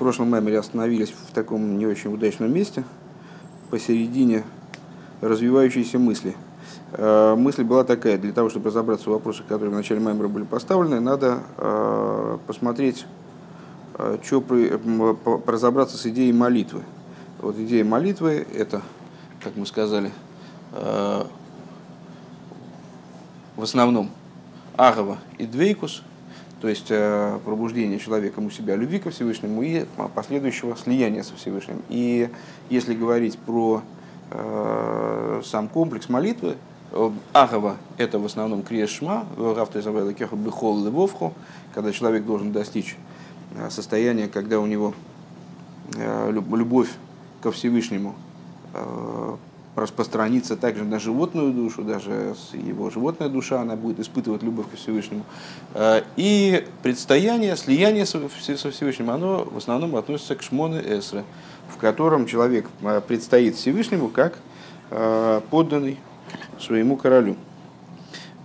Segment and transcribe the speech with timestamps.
[0.00, 2.84] прошлом мемере остановились в таком не очень удачном месте,
[3.68, 4.44] посередине
[5.20, 6.34] развивающейся мысли.
[6.92, 10.44] Э, мысль была такая, для того, чтобы разобраться в вопросах, которые в начале мемера были
[10.44, 13.04] поставлены, надо э, посмотреть,
[13.98, 14.42] э, что,
[15.46, 16.80] разобраться с идеей молитвы.
[17.42, 18.80] Вот идея молитвы– это,
[19.44, 20.12] как мы сказали,
[20.72, 21.26] в
[23.58, 24.08] основном
[24.78, 26.02] агава и двейкус–
[26.60, 31.82] то есть э, пробуждение человеком у себя любви ко Всевышнему и последующего слияния со Всевышним.
[31.88, 32.28] И
[32.68, 33.82] если говорить про
[34.30, 36.56] э, сам комплекс молитвы,
[36.92, 39.24] э, Агава– это в основном крешма,
[40.36, 41.32] бихол левовху,
[41.72, 42.96] когда человек должен достичь
[43.56, 44.94] э, состояния, когда у него
[46.30, 46.88] любовь
[47.42, 48.14] ко Всевышнему
[49.76, 55.24] распространиться также на животную душу, даже его животная душа, она будет испытывать любовь ко Всевышнему.
[55.74, 61.24] Э, и предстояние, слияние со Всевышним, оно в основном относится к Шмоне Эсре,
[61.68, 64.38] в котором человек э, предстоит Всевышнему как
[64.90, 65.98] э, подданный
[66.58, 67.36] своему королю.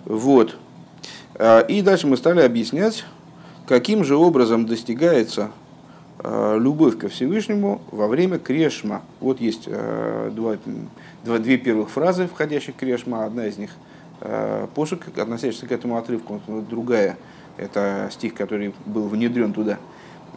[0.05, 0.57] Вот.
[1.67, 3.03] И дальше мы стали объяснять,
[3.67, 5.51] каким же образом достигается
[6.57, 9.01] любовь ко Всевышнему во время крешма.
[9.19, 10.57] Вот есть два
[11.25, 13.25] два, две первых фразы, входящих в Крешма.
[13.25, 13.71] Одна из них
[14.21, 17.17] э, посук, относящийся к этому отрывку, другая–
[17.57, 19.79] это стих, который был внедрен туда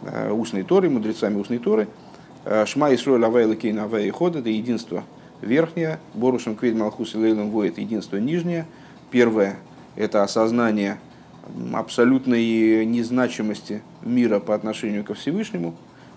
[0.01, 1.87] э, устной Торы, мудрецами устной Торы.
[2.43, 5.03] Э, Шма Исруэль Авай Лакейн Авай Ход– это единство
[5.41, 8.65] верхнее, Борушем Квейд Малхус и Лейлом это единство нижнее.
[9.11, 9.57] Первое–
[9.95, 10.97] это осознание
[11.73, 15.75] абсолютной незначимости мира по отношению ко Всевышнему.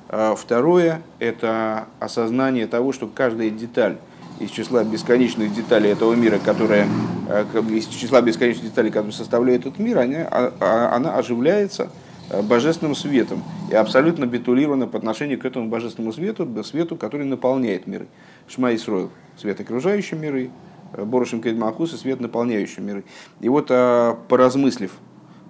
[0.08, 3.97] А второе– это осознание того, что каждая деталь–
[4.42, 6.89] из числа бесконечных деталей этого мира, которая,
[7.28, 11.91] э, из числа бесконечных деталей, которые составляют этот мир, она, а, она оживляется
[12.30, 17.86] э, божественным светом и абсолютно бетулирована по отношению к этому божественному свету, свету, который наполняет
[17.86, 18.06] миры.
[18.48, 20.50] Шма Исроил– свет окружающий миры,
[20.94, 23.05] э, Борошим Кедмахус– свет наполняющий миры.
[23.40, 24.92] И вот, поразмыслив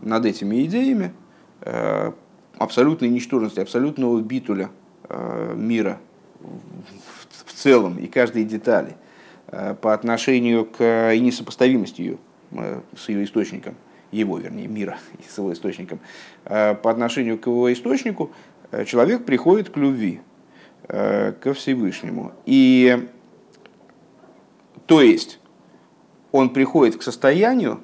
[0.02, 1.12] над этими идеями,
[2.58, 4.70] абсолютной ничтожности, абсолютного битуля
[5.54, 5.98] мира
[7.62, 8.96] целом и каждой детали
[9.46, 12.18] э, по отношению к и несопоставимости ее
[12.50, 13.76] э, с ее источником,
[14.10, 14.98] его, вернее, мира
[15.28, 16.00] с его источником,
[16.44, 18.32] э, по отношению к его источнику
[18.86, 20.22] человек приходит к любви,
[20.88, 22.32] ко Всевышнему.
[22.46, 23.06] И
[24.86, 25.38] то есть
[26.32, 27.80] он приходит к состоянию,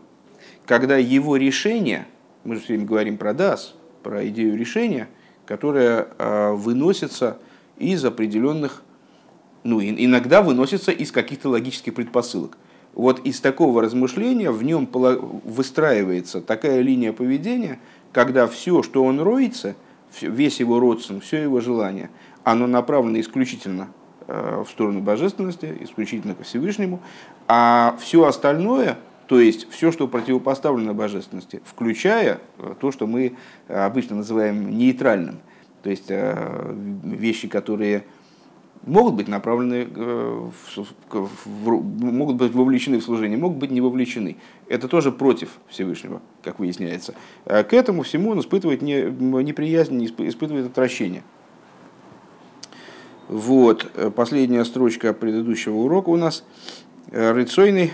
[0.69, 2.07] когда его решение,
[2.45, 3.75] мы же все время говорим про ДАС,
[4.05, 5.09] про идею решения,
[5.47, 6.09] которая
[6.55, 7.39] выносится
[7.79, 8.85] из определенных
[9.65, 12.57] ну, иногда выносится из каких-то логических предпосылок.
[12.95, 14.89] Вот из такого размышления в нем
[15.45, 17.79] выстраивается такая линия поведения,
[18.13, 19.75] когда все, что он роется,
[20.21, 22.11] весь его родствен, все его желание,
[22.45, 23.89] оно направлено исключительно
[24.27, 27.01] э, в сторону божественности, исключительно ко Всевышнему,
[27.47, 28.97] а все остальное,
[29.29, 33.37] то есть все, что противопоставлено божественности, включая э, то, что мы
[33.69, 35.41] обычно называем нейтральным,
[35.83, 36.75] то есть э,
[37.05, 38.05] вещи, которые
[38.87, 40.51] могут быть направлены, э,
[41.13, 44.39] могут быть вовлечены в служение, могут быть не вовлечены.
[44.67, 47.15] Это тоже против Всевышнего, как выясняется.
[47.45, 51.23] А к этому всему он испытывает не, неприязнь, испытывает отвращение.
[53.29, 56.45] Вот, э, последняя строчка предыдущего урока у нас.
[57.11, 57.93] Э, Рыцойный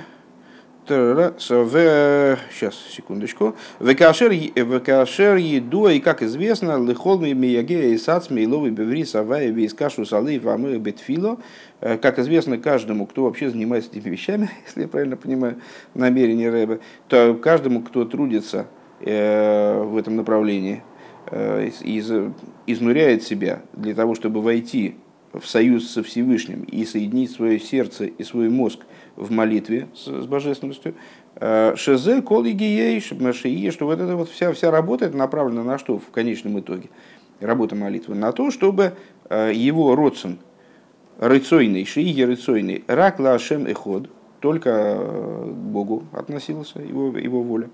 [0.86, 3.56] Сейчас, секундочку.
[3.80, 10.04] Векашер еду, и как известно, лихолми мияге и сацми и ловы беври савая весь кашу
[10.04, 11.38] салы вамы бетфило.
[11.80, 15.56] Э, как известно каждому, кто вообще занимается этими вещами, если я правильно понимаю
[15.94, 18.66] намерение Рэба, то каждому, кто трудится
[19.00, 20.82] э, в этом направлении,
[21.30, 22.12] э, из,
[22.66, 24.96] изнуряет себя для того, чтобы войти
[25.32, 28.80] в союз со Всевышним и соединить свое сердце и свой мозг
[29.16, 30.94] в молитве с, с божественностью.
[31.36, 35.98] Э, Шезе, кол и что вот эта вот вся, вся работа это направлена на что
[35.98, 36.88] в конечном итоге?
[37.40, 38.14] Работа молитвы.
[38.14, 38.94] На то, чтобы
[39.28, 40.38] э, его родствен,
[41.18, 44.08] рыцойный, шииги рыцойный, рак лашем эход,
[44.44, 47.70] только к Богу относился, его, его воля.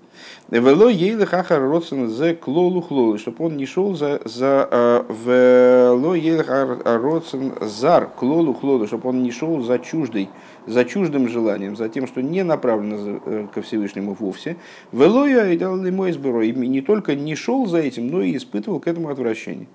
[0.49, 6.15] Вело ейли хахар родсен за клолу хлолу, чтобы он не шел за, за э, вело
[6.43, 10.29] хахар родсен зар клолу хлолу, чтобы он не шел за чуждой,
[10.67, 14.57] за чуждым желанием, за тем, что не направлено э, ко Всевышнему вовсе.
[14.91, 18.35] Вело я и дал мой сборо, и не только не шел за этим, но и
[18.35, 19.67] испытывал к этому отвращение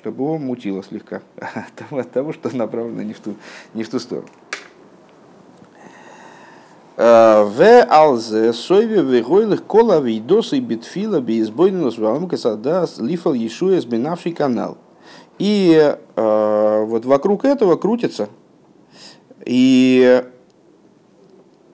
[0.00, 1.22] чтобы его мутило слегка
[1.90, 3.34] от того, что направлено не в ту,
[3.74, 4.28] не в ту сторону.
[6.96, 14.78] В алзе сойве вегойлых кола вейдоса и битфила бейсбойнус валамка садас лифал ешуя сбинавший канал.
[15.38, 18.28] И э, вот вокруг этого крутится,
[19.44, 20.22] и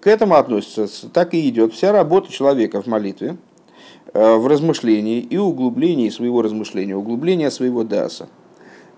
[0.01, 3.37] к этому относится, так и идет вся работа человека в молитве,
[4.13, 8.29] э, в размышлении и углублении своего размышления, углубления своего даса,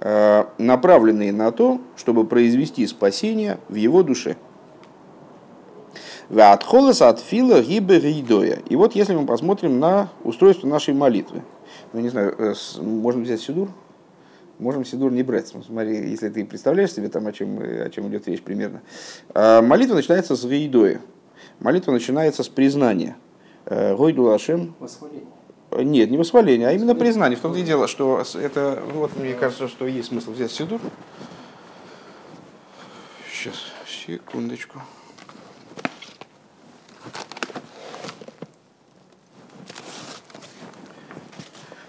[0.00, 4.36] э, направленные на то, чтобы произвести спасение в его душе.
[6.28, 6.64] От
[7.20, 8.58] фила гиберидоя.
[8.68, 11.42] И вот если мы посмотрим на устройство нашей молитвы.
[11.92, 13.68] Ну, не знаю, э, можно взять Сидур?
[14.58, 15.48] Можем Сидур не брать.
[15.48, 18.82] Смотри, если ты представляешь себе, там, о, чем, о чем идет речь примерно.
[19.34, 21.00] А, молитва начинается с Гаидоя.
[21.60, 23.16] Молитва начинается с признания.
[23.64, 24.74] Э, Гойду Лашем.
[25.72, 27.36] Нет, не восхваление, а именно признание.
[27.36, 30.80] В том-то и дело, что это, ну, вот мне кажется, что есть смысл взять Сидур.
[33.30, 33.54] Сейчас,
[33.86, 34.80] секундочку.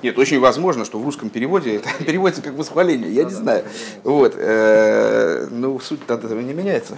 [0.07, 3.65] Нет, очень возможно, что в русском переводе это переводится как восхваление, я не знаю.
[4.05, 4.35] Вот.
[4.37, 6.97] Э, ну, суть от этого не меняется.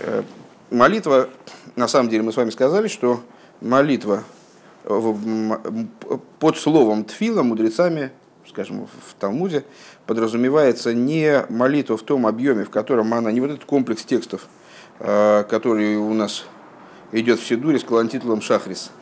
[0.00, 0.24] Э,
[0.68, 1.28] молитва,
[1.76, 3.20] на самом деле, мы с вами сказали, что
[3.60, 4.24] молитва
[6.40, 8.10] под словом тфила мудрецами,
[8.48, 9.62] скажем, в Талмуде,
[10.06, 14.48] подразумевается не молитва в том объеме, в котором она, не вот этот комплекс текстов,
[14.98, 16.46] э, который у нас
[17.12, 18.90] идет в Сидуре с колонтитулом Шахрис–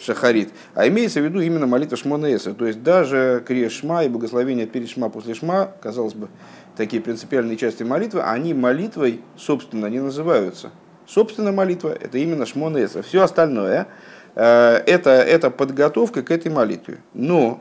[0.00, 2.54] шахарит, а имеется в виду именно молитва Шмона Эсер.
[2.54, 6.28] То есть даже креш Шма и благословение перед Шма после Шма, казалось бы,
[6.76, 10.70] такие принципиальные части молитвы, они молитвой, собственно, не называются.
[11.06, 13.02] Собственно, молитва– это именно Шмона Эсер.
[13.02, 13.88] Все остальное
[14.36, 16.98] э, это, это подготовка к этой молитве.
[17.14, 17.60] Но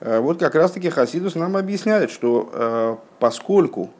[0.00, 3.90] э, вот как раз-таки Хасидус нам объясняет, что э, поскольку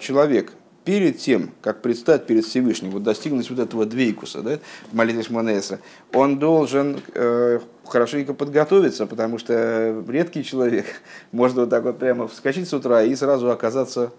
[0.00, 0.52] человек
[0.84, 4.58] перед тем, как предстать перед Всевышним, вот достигнуть вот этого двейкуса, да,
[4.92, 5.80] молитвы Шманеса,
[6.12, 10.86] он должен э, хорошенько подготовиться, потому что редкий человек
[11.32, 14.12] может вот так вот прямо вскочить с утра и сразу оказаться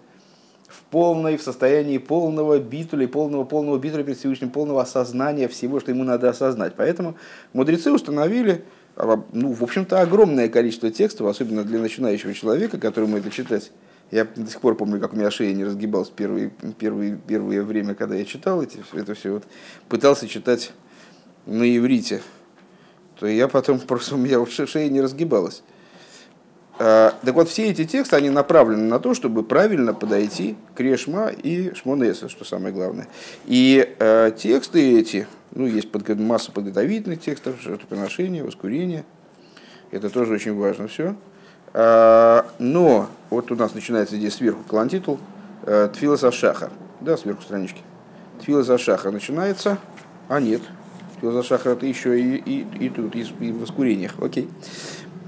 [0.68, 5.92] в полной, в состоянии полного битуля, полного, полного битуля перед Всевышним, полного осознания всего, что
[5.92, 6.74] ему надо осознать.
[6.76, 7.16] Поэтому
[7.52, 8.64] мудрецы установили,
[8.96, 13.70] а, ну, в общем-то, огромное количество текстов, особенно для начинающего человека, которому это читать
[14.14, 17.96] я до сих пор помню, как у меня шея не разгибалась первые, первые, первое время,
[17.96, 19.32] когда я читал эти, это все.
[19.32, 19.44] Вот,
[19.88, 20.72] пытался читать
[21.46, 22.22] на иврите.
[23.18, 25.64] То я потом просто у меня шея не разгибалась.
[26.78, 31.30] А, так вот, все эти тексты, они направлены на то, чтобы правильно подойти к Решма
[31.30, 33.08] и Шмонеса, что самое главное.
[33.46, 39.04] И э, тексты эти, ну, есть под, масса подготовительных текстов, жертвоприношения, воскурения.
[39.90, 41.16] Это тоже очень важно все.
[41.76, 45.18] А, но вот у нас начинается здесь сверху клантитул
[45.64, 46.70] э, Тфила Шахар.
[47.00, 47.82] Да, сверху странички.
[48.40, 49.78] Тфила Шахар начинается.
[50.28, 50.62] А нет.
[51.16, 54.12] Тфила Шахар это еще и, и, и тут, и, и в воскурениях.
[54.22, 54.48] Окей.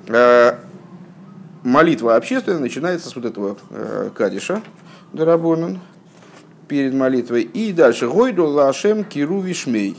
[0.08, 0.60] А,
[1.64, 4.62] молитва общественная начинается с вот этого э, Кадиша
[5.12, 5.81] Дарабонан
[6.69, 7.43] перед молитвой.
[7.43, 9.96] И дальше Гойду Лашем Киру Вишмей.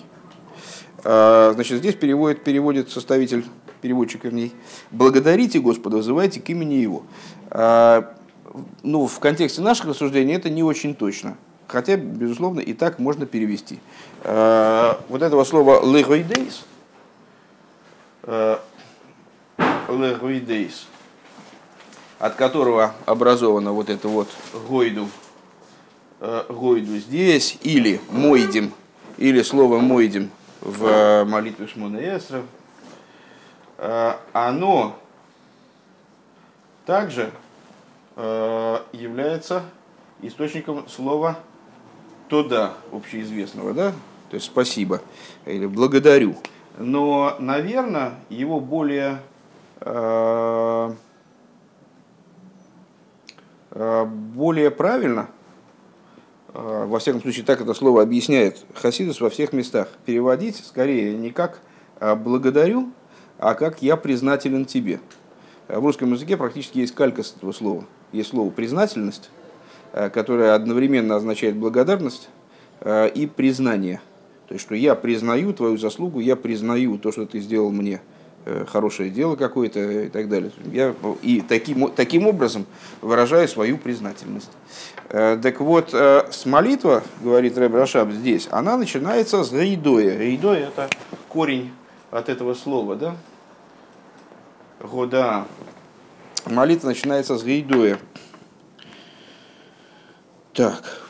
[1.03, 3.45] Значит, здесь переводит, переводит составитель
[3.81, 4.51] переводчик вернее,
[4.91, 7.03] благодарите Господа, вызывайте к имени Его.
[7.49, 8.13] А,
[8.83, 11.37] ну, в контексте наших рассуждений это не очень точно.
[11.67, 13.79] Хотя, безусловно, и так можно перевести.
[14.23, 16.65] А, вот этого слова «легойдейс»,
[19.89, 20.87] «легойдейс»,
[22.19, 24.27] от которого образовано вот это вот
[24.67, 25.07] «гойду»,
[26.19, 28.73] «гойду» здесь, или «мойдим»,
[29.17, 30.29] или слово «мойдим»
[30.61, 32.43] в молитве Шмона Эсра,
[33.77, 34.97] оно
[36.87, 37.31] также
[38.15, 39.63] э, является
[40.21, 41.37] источником слова
[42.29, 43.91] «тода» общеизвестного, да?
[44.29, 45.01] то есть «спасибо»
[45.45, 46.37] или «благодарю».
[46.77, 49.19] Но, наверное, его более
[49.81, 50.93] э,
[53.71, 55.29] более правильно,
[56.53, 61.59] во всяком случае так это слово объясняет Хасидус во всех местах, переводить скорее не как
[61.99, 62.91] «благодарю»,
[63.39, 64.99] а как я признателен тебе.
[65.67, 67.85] В русском языке практически есть калька с этого слова.
[68.13, 69.29] Есть слово признательность,
[69.91, 72.29] э, которое одновременно означает благодарность
[72.81, 74.01] э, и признание.
[74.47, 77.99] То есть, что я признаю твою заслугу, я признаю то, что ты сделал мне
[78.45, 80.51] э, хорошее дело какое-то и так далее.
[80.71, 82.65] Я и таким, таким образом
[83.01, 84.51] выражаю свою признательность.
[85.09, 90.17] Так вот, с молитва, говорит Рэб Рашаб здесь, она начинается с рейдоя.
[90.17, 90.89] Рейдоя– это
[91.29, 91.71] корень
[92.11, 93.15] от этого слова, да?
[94.79, 95.45] Года.
[96.45, 97.99] Молитва начинается с гейдоя.
[100.53, 101.01] Так.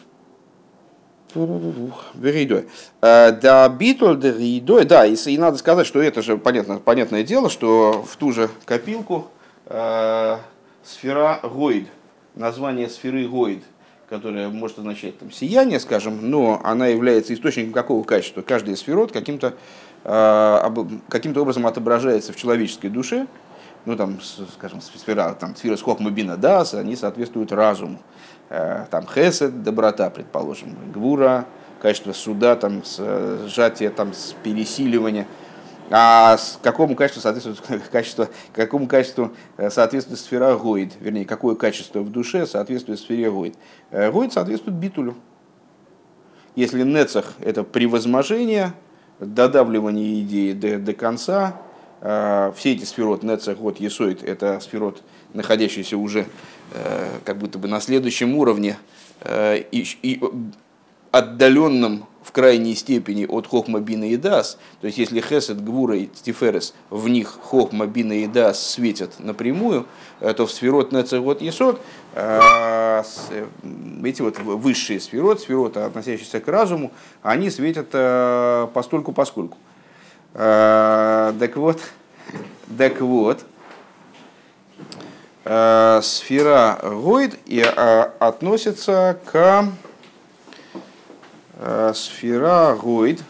[3.01, 4.85] Э, да, битуль гейдоя.
[4.85, 8.49] Да, и, и надо сказать, что это же понятно, понятное дело, что в ту же
[8.65, 9.27] копилку
[9.65, 10.37] э,
[10.83, 11.87] сфера гойд
[12.37, 13.63] название сферы Гоид,
[14.09, 18.41] которое может означать там, сияние, скажем, но она является источником какого качества?
[18.41, 19.55] Каждый сферот каким-то
[20.03, 23.27] каким образом отображается в человеческой душе,
[23.85, 24.19] ну там,
[24.53, 27.99] скажем, сфера, там, сфера Скохма Бина Дас, они соответствуют разуму.
[28.49, 31.45] Там Хесед, доброта, предположим, Гвура,
[31.81, 34.13] качество суда, там, сжатие, там,
[34.43, 35.27] пересиливание.
[35.89, 41.99] А с какому качеству соответствует качество, какому качеству э, соответствует сфера Гоид, вернее, какое качество
[41.99, 43.55] в душе соответствует сфере Гоид?
[43.91, 45.15] Э, Гоид соответствует битулю.
[46.55, 48.73] Если нецах– это превозможение,
[49.19, 51.59] додавливание идеи до, до конца,
[52.01, 55.01] э, все эти сферот, нецах, год, есоид– это сферот,
[55.33, 56.25] находящиеся уже
[57.23, 58.77] как будто бы на следующем уровне
[59.25, 60.21] и, и
[61.11, 66.07] отдаленном в крайней степени от Хохма Бина и Дас, то есть если Хесед, Гвура и
[66.07, 69.85] Тиферес, в них Хохма Бина и Дас светят напрямую,
[70.19, 72.06] э, то в сферот Нецегот Есот э,
[74.03, 79.57] эти вот высшие сферот, сфероты, относящиеся к разуму, они светят э, постольку поскольку.
[80.33, 81.81] Так вот,
[82.77, 83.45] так вот,
[85.43, 89.67] сфера Гойд и относится к
[91.59, 93.21] Э, сфера Гойд.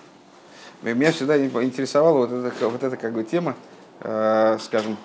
[0.81, 3.55] Меня всегда интересовала вот эта, вот эта как бы тема,
[4.01, 4.97] э, скажем,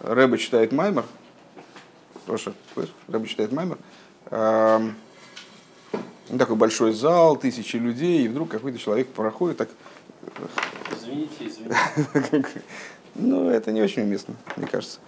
[0.00, 1.04] Рэба читает Маймер,
[2.26, 2.52] Тоша,
[3.08, 3.78] Рэба читает Маймер,
[6.38, 9.68] такой большой зал, тысячи людей, и вдруг какой-то человек проходит так...
[10.90, 12.62] Извините, извините.
[13.14, 14.98] Ну, это не очень уместно, мне кажется.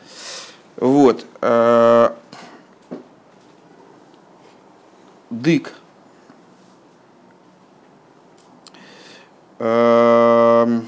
[0.77, 1.25] Вот.
[1.41, 2.11] Э,
[5.31, 5.73] дык
[9.67, 10.87] Эм,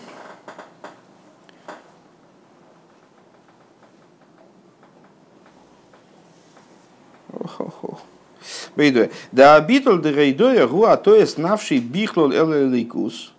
[8.76, 9.10] Бейдуя.
[9.32, 13.32] Да битул де рейдоя гуа, то есть навший бихлол элеликус.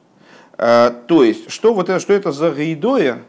[0.58, 3.20] Э, то есть, что, вот это, что это за рейдоя,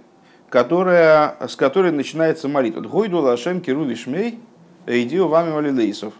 [0.48, 2.80] которая, с которой начинается молитва?
[2.80, 4.40] Гойду лашем киру вишмей,
[4.86, 6.14] рейдио вами молилейсов.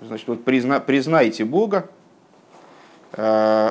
[0.00, 1.88] Значит, вот призна, признайте Бога,
[3.12, 3.70] э,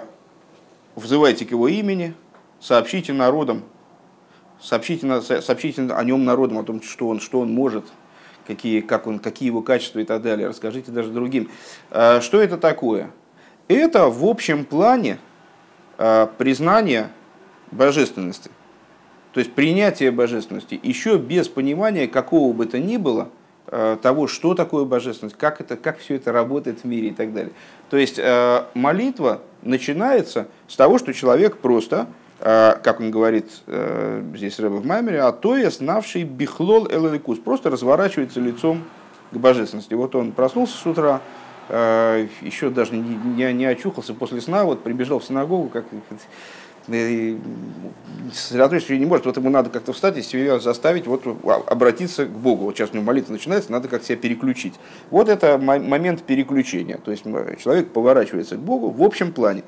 [0.96, 2.14] взывайте к его имени,
[2.60, 3.64] сообщите народам,
[4.60, 7.86] сообщите, сообщите о нем народам, о том, что он, что он может,
[8.46, 10.48] какие, как он, какие его качества и так далее.
[10.48, 11.50] Расскажите даже другим.
[11.92, 13.12] А, что это такое?
[13.68, 15.18] Это в общем плане
[15.98, 17.10] а, признание
[17.72, 18.52] божественности.
[19.34, 23.30] То есть принятие божественности еще без понимания какого бы то ни было–
[23.68, 27.34] Э, того, что такое божественность, как, это, как все это работает в мире и так
[27.34, 27.52] далее.
[27.90, 28.20] То есть
[28.76, 32.08] молитва начинается с того, что человек просто,
[32.46, 33.48] как он говорит
[34.36, 38.84] здесь Рэба в Маймере, а то есть знавший бихлол элэликус, просто разворачивается лицом
[39.32, 39.96] к божественности.
[39.96, 41.22] Вот он проснулся с утра,
[41.70, 45.86] еще даже не, не, не очухался после сна, вот прибежал в синагогу, как
[46.88, 51.24] сосредоточиться не может, вот ему надо как-то встать и себя заставить вот,
[51.68, 52.66] обратиться к Богу.
[52.66, 54.76] Вот сейчас у него молитва начинается, надо как-то себя переключить.
[55.10, 56.98] Вот это момент переключения.
[56.98, 59.64] То есть человек поворачивается к Богу в общем плане.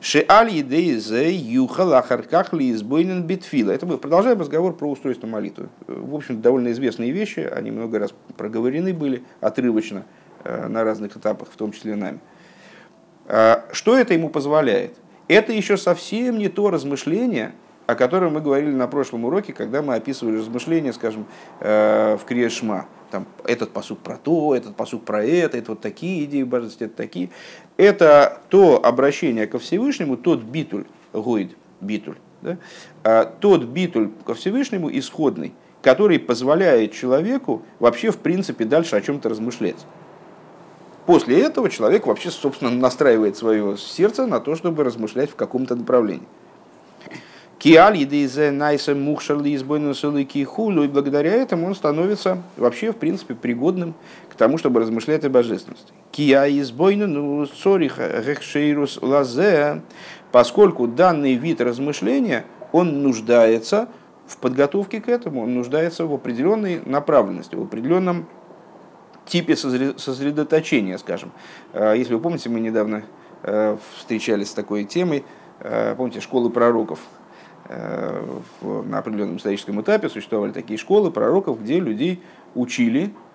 [0.00, 3.72] Шеаль едейзе юхал ахаркахли избойнен битфила.
[3.72, 5.68] Это мы продолжаем разговор про устройство молитвы.
[5.86, 10.04] В общем, довольно известные вещи, они много раз проговорены были отрывочно
[10.44, 12.20] э, на разных этапах, в том числе нами.
[13.26, 14.96] А, что это ему позволяет?
[15.32, 17.52] Это еще совсем не то размышление,
[17.86, 21.24] о котором мы говорили на прошлом уроке, когда мы описывали размышления, скажем,
[21.60, 22.84] э, в Криешма.
[23.10, 26.96] Там этот посук про то, этот посук про это, это вот такие идеи божественности, это
[26.98, 27.30] такие.
[27.78, 30.84] Это то обращение ко Всевышнему, тот битуль,
[31.14, 32.58] гойд, битуль, да?
[33.02, 39.30] А тот битуль ко Всевышнему исходный, который позволяет человеку вообще в принципе дальше о чем-то
[39.30, 39.86] размышлять.
[41.06, 46.26] После этого человек вообще, собственно, настраивает свое сердце на то, чтобы размышлять в каком-то направлении.
[47.58, 53.94] Киаль едизе найса мухшарли избойнусулы кихулю, и благодаря этому он становится вообще, в принципе, пригодным
[54.28, 55.92] к тому, чтобы размышлять о божественности.
[56.10, 59.82] Кия избойну ну цорих рехшейрус лазе,
[60.32, 63.88] поскольку данный вид размышления, он нуждается
[64.26, 68.26] в подготовке к этому, он нуждается в определенной направленности, в определенном
[69.26, 71.32] типе сосредоточения, скажем.
[71.72, 73.04] Э, если вы помните, мы недавно
[73.42, 75.24] э, встречались с такой темой,
[75.60, 77.00] э, помните, школы пророков.
[78.60, 82.20] На определенном историческом этапе существовали такие школы пророков, где людей
[82.54, 83.31] учили Э,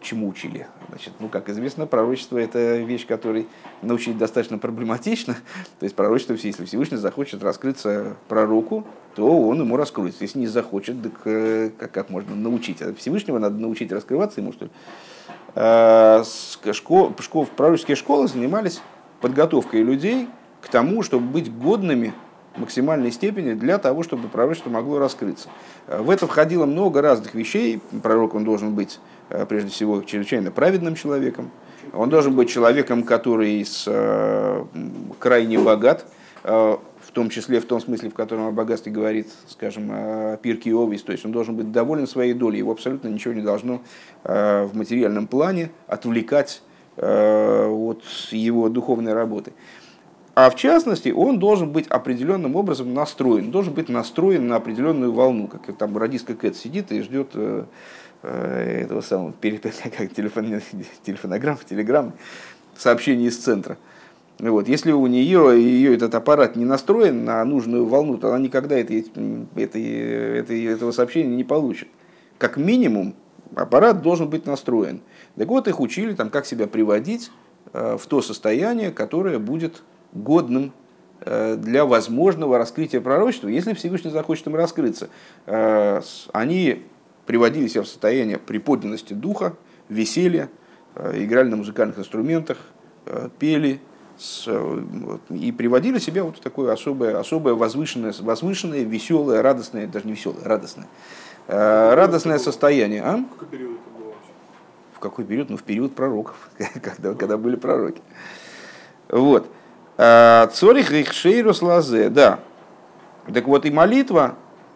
[0.00, 0.66] чему учили?
[0.88, 3.48] Значит, ну, как известно, пророчество– это вещь, которой
[3.80, 5.34] научить достаточно проблематично.
[5.80, 10.24] То есть пророчество, если Всевышний захочет раскрыться пророку, то он ему раскроется.
[10.24, 12.82] Если не захочет, так э, как, как можно научить?
[12.82, 14.70] А Всевышнего надо научить раскрываться ему, что ли?
[15.54, 16.24] э,
[16.72, 18.80] школ, школ, пророческие школы занимались
[19.20, 20.28] подготовкой людей
[20.60, 22.12] к тому, чтобы быть годными
[22.56, 25.48] максимальной степени для того, чтобы пророчество могло раскрыться.
[25.86, 27.80] В это входило много разных вещей.
[28.02, 29.00] Пророк он должен быть,
[29.48, 31.50] прежде всего, чрезвычайно праведным человеком.
[31.92, 33.88] Он должен быть человеком, который с,
[35.18, 36.06] крайне богат,
[36.44, 39.92] в том числе в том смысле, в котором о богатстве говорит, скажем,
[40.42, 43.82] Пирки Овис, то есть он должен быть доволен своей долей, его абсолютно ничего не должно
[44.24, 46.62] э, в материальном плане отвлекать
[46.96, 49.52] э, от его духовной работы.
[50.34, 55.46] А в частности, он должен быть определенным образом настроен, должен быть настроен на определенную волну,
[55.46, 57.64] как там радистка Кэт сидит и ждет э,
[58.22, 60.60] этого самого, как телефон,
[61.02, 62.14] телефонограмм, телеграмм,
[62.76, 63.76] сообщение из центра.
[64.38, 64.68] Вот.
[64.68, 68.94] Если у нее ее этот аппарат не настроен на нужную волну, то она никогда это,
[68.94, 71.88] это, это, этого сообщения не получит.
[72.38, 73.14] Как минимум,
[73.54, 75.00] аппарат должен быть настроен.
[75.36, 77.30] Так вот, их учили, там, как себя приводить
[77.74, 79.82] э, в то состояние, которое будет
[80.12, 80.72] годным
[81.20, 85.08] э, для возможного раскрытия пророчества, если Всевышний захочет им раскрыться.
[85.46, 86.00] Э,
[86.32, 86.82] они
[87.26, 89.54] приводили себя в состояние приподненности духа,
[89.88, 90.48] веселья,
[90.96, 92.58] играли на музыкальных инструментах,
[93.38, 93.80] пели,
[95.30, 100.44] и приводили себя вот в такое особое, особое возвышенное, возвышенное, веселое, радостное, даже не веселое,
[100.44, 100.86] радостное,
[101.48, 103.02] э, радостное состояние.
[103.02, 103.16] А?
[103.16, 104.30] В какой период это было вообще?
[104.94, 105.50] В какой период?
[105.50, 106.50] Ну, в период пророков,
[106.82, 108.00] когда, когда были пророки.
[109.08, 109.48] Вот.
[110.02, 112.40] Э, Цорих их шейрус лазе, да.
[113.32, 114.34] Так вот, и молитва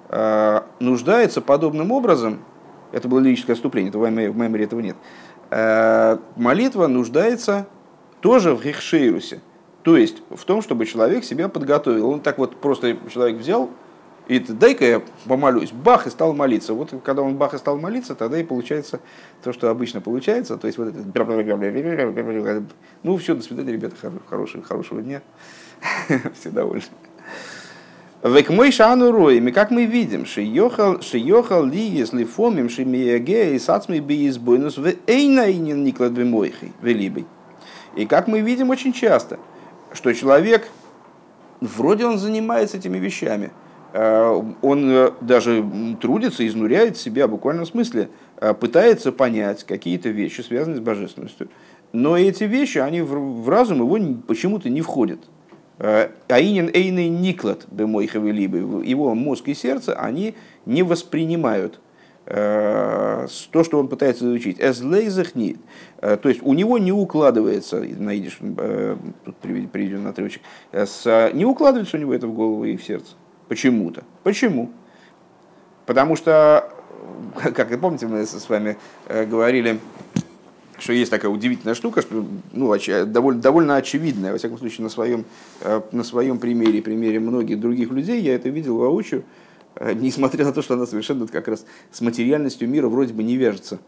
[0.09, 2.45] э, нуждается подобным образом,
[2.93, 4.95] это было лирическое отступление, это в Маймере этого нет,
[5.51, 7.67] э, молитва нуждается
[8.21, 9.41] тоже в хихшейрусе.
[9.83, 12.09] То есть в том, чтобы человек себя подготовил.
[12.09, 13.71] Он так вот просто человек взял
[14.29, 16.75] и дай-ка я помолюсь, бах, и стал молиться.
[16.75, 19.01] Вот когда он бах и стал молиться, тогда и получается
[19.43, 20.57] то, что обычно получается.
[20.57, 20.99] То есть вот это...
[23.03, 23.95] Ну все, до свидания, ребята,
[24.29, 25.23] хорошего, хорошего дня.
[26.39, 26.83] Все довольны.
[28.25, 34.01] Век мой шану роями, как мы видим, шиехал, шиехал ли, если фомим, шимияге, и сацми
[34.01, 37.27] би избойнус, в эйнайнин никлад бемойхи, велибой.
[37.95, 39.39] И как мы видим очень часто,
[39.93, 40.67] что человек,
[41.61, 43.53] вроде он занимается этими вещами,
[44.63, 45.65] он э, даже
[46.01, 48.09] трудится, изнуряет себя в буквальном смысле,
[48.41, 51.49] э, пытается понять какие-то вещи, связанные с божественностью.
[51.93, 55.21] Но эти вещи, они в разум его почему-то не входят.
[55.79, 61.81] Аинин эйный никлад бемойховый либо его мозг и сердце, они не воспринимают
[62.29, 64.59] Э, то, что он пытается изучить.
[64.59, 64.83] As
[65.35, 65.59] нет.
[66.01, 72.01] Э, то есть у него не укладывается, найдешь, э, тут приведен отрывочек, не укладывается у
[72.01, 73.15] него это в голову и в сердце.
[73.49, 74.05] Почему-то.
[74.23, 74.71] Почему?
[75.87, 76.73] Потому что,
[77.55, 78.77] как вы помните, мы с вами
[79.09, 79.79] говорили,
[80.79, 82.75] что есть такая удивительная штука, что ну,
[83.07, 85.25] довольно, довольно очевидная, во всяком случае, на своем,
[85.93, 89.25] на своем примере, примере многих других людей, я это видел воочию,
[89.77, 93.37] Э, несмотря на то, что она совершенно как раз с материальностью мира вроде бы не
[93.37, 93.79] вяжется.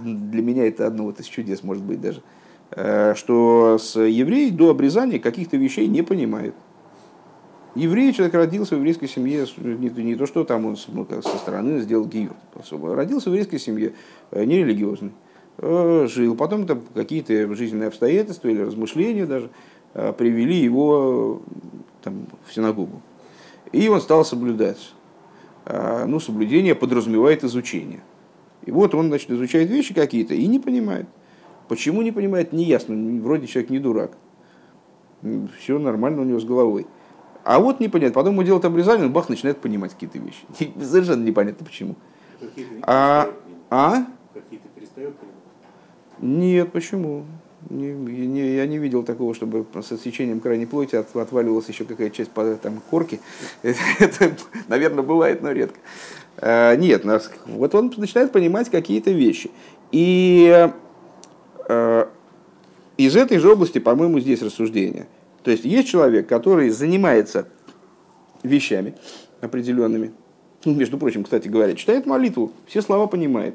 [0.00, 2.22] Для меня это одно вот из чудес, может быть, даже.
[2.70, 6.54] Э, что с евреей до обрезания каких-то вещей не понимает.
[7.74, 11.80] Еврей, человек родился в еврейской семье, не, не то, что там он ну, со стороны
[11.80, 12.34] сделал гиюр,
[12.82, 13.92] родился в еврейской семье,
[14.32, 15.12] э, нерелигиозный,
[15.58, 16.34] жил.
[16.36, 19.50] Потом там какие-то жизненные обстоятельства или размышления даже
[19.92, 21.42] привели его
[22.02, 23.02] там, в синагогу.
[23.72, 24.78] И он стал соблюдать
[25.66, 28.00] ну, соблюдение подразумевает изучение.
[28.64, 31.06] И вот он, значит, изучает вещи какие-то и не понимает.
[31.68, 33.20] Почему не понимает, не ясно.
[33.22, 34.12] Вроде человек не дурак.
[35.58, 36.86] Все нормально у него с головой.
[37.50, 38.14] А вот непонятно.
[38.14, 40.44] Потом ему делают обрезание, он бах, начинает понимать какие-то вещи.
[40.80, 41.96] Совершенно непонятно почему.
[42.82, 43.28] А?
[43.70, 44.04] А?
[44.32, 45.36] Какие-то перестает понимать?
[46.20, 47.24] Нет, почему?
[47.68, 52.14] Не, не, я не видел такого, чтобы с отсечением крайней плоти от, отваливалась еще какая-то
[52.14, 53.18] часть там, корки.
[53.62, 54.36] Это, это,
[54.68, 55.80] наверное, бывает, но редко.
[56.36, 59.50] А, нет, нас, вот он начинает понимать какие-то вещи.
[59.90, 60.70] И
[61.68, 62.08] а,
[62.96, 65.08] из этой же области, по-моему, здесь рассуждение.
[65.42, 67.48] То есть есть человек, который занимается
[68.42, 68.94] вещами
[69.40, 70.12] определенными.
[70.64, 73.54] Ну, между прочим, кстати говоря, читает молитву, все слова понимает.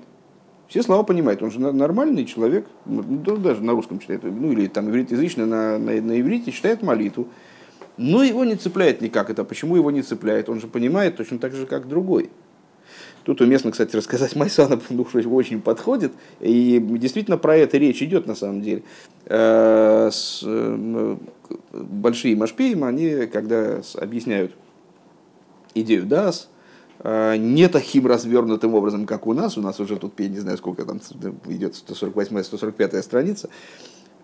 [0.67, 3.04] Все слова понимает, он же нормальный человек, ну,
[3.38, 7.28] даже на русском читает, ну или там ивритоязычный на, на, на иврите читает молитву.
[7.98, 9.43] Но его не цепляет никак это.
[9.43, 10.50] Почему его не цепляет?
[10.50, 12.30] Он же понимает точно так же, как другой.
[13.25, 16.13] Тут уместно, кстати, рассказать Майсана, потому что очень подходит.
[16.39, 18.83] И действительно про это речь идет на самом деле.
[19.25, 20.11] Э,
[20.43, 21.17] э,
[21.73, 24.51] большие машпеем, они, когда объясняют
[25.73, 26.49] идею ДАС,
[26.99, 29.57] э, не таким развернутым образом, как у нас.
[29.57, 31.01] У нас уже тут, я не знаю, сколько там
[31.47, 33.49] идет, 148-145 страница.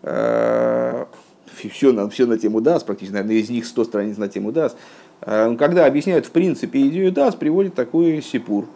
[0.04, 4.76] Все на, все на тему ДАС, практически, наверное, из них 100 страниц на тему ДАС.
[5.22, 8.68] Когда объясняют, в принципе, идею ДАС, приводит такой сипур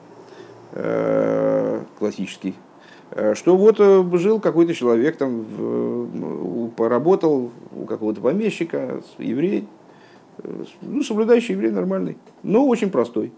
[1.97, 2.55] классический,
[3.33, 3.77] что вот
[4.19, 9.67] жил какой-то человек, там, поработал у какого-то помещика, еврей,
[10.81, 13.31] ну, соблюдающий еврей нормальный, но очень простой.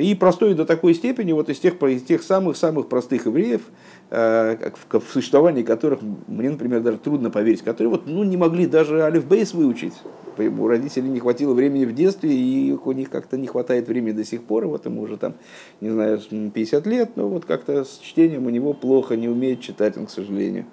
[0.00, 3.62] И простой до такой степени, вот из тех, самых-самых простых евреев,
[4.10, 9.26] в существовании которых мне, например, даже трудно поверить, которые вот, ну, не могли даже Алиф
[9.26, 9.94] Бейс выучить.
[10.36, 14.24] У родителей не хватило времени в детстве, и у них как-то не хватает времени до
[14.24, 15.34] сих пор, вот ему уже там,
[15.80, 19.96] не знаю, 50 лет, но вот как-то с чтением у него плохо, не умеет читать
[19.96, 20.66] он, к сожалению.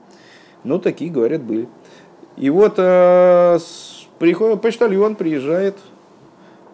[0.64, 1.68] Но такие, говорят, были.
[2.38, 3.60] И вот э,
[4.20, 5.91] приходит, почтальон приезжает э,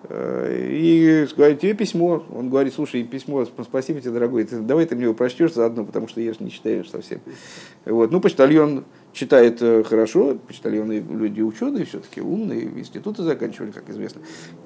[0.10, 2.24] и говорит, тебе письмо.
[2.34, 6.08] Он говорит, слушай, письмо, спасибо тебе, дорогой, ты, давай ты мне его прочтешь заодно, потому
[6.08, 7.20] что я же не читаю совсем.
[7.86, 8.12] Вот.
[8.12, 14.22] Ну, почтальон читает э, хорошо, почтальоны люди ученые, все-таки умные, институты заканчивали, как известно.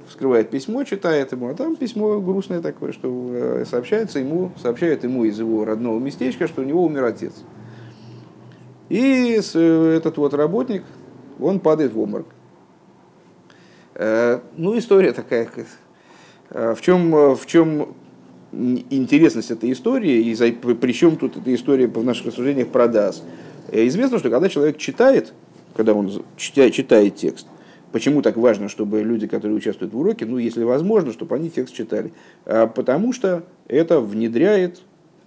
[0.07, 5.25] Вскрывает письмо, читает ему, а там письмо грустное такое, что э, сообщается ему, сообщает ему
[5.25, 7.33] из его родного местечка, что у него умер отец.
[8.89, 10.83] И этот вот работник,
[11.39, 12.27] он падает в обморок.
[14.01, 15.47] Э, ну, история такая.
[16.49, 17.93] Э, в чем, в чем
[18.51, 23.23] интересность этой истории, и за, при чем тут эта история в наших рассуждениях про ДАС?
[23.67, 25.33] Э, известно, что когда человек читает,
[25.75, 27.47] когда он читает, читает текст,
[27.91, 31.73] Почему так важно, чтобы люди, которые участвуют в уроке, ну, если возможно, чтобы они текст
[31.75, 32.13] читали?
[32.45, 34.79] Потому что это внедряет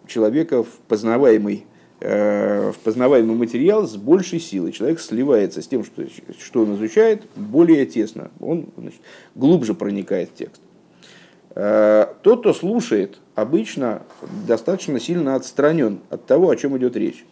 [0.06, 1.73] человека в познаваемый Э,
[2.04, 4.72] в познаваемый материал с большей силой.
[4.72, 6.04] Человек сливается с тем, что,
[6.38, 8.30] что он изучает, более тесно.
[8.40, 9.00] Он значит,
[9.34, 10.60] глубже проникает в текст.
[11.54, 14.02] Э, тот, кто слушает, обычно
[14.46, 17.24] достаточно сильно отстранен от того, о чем идет речь.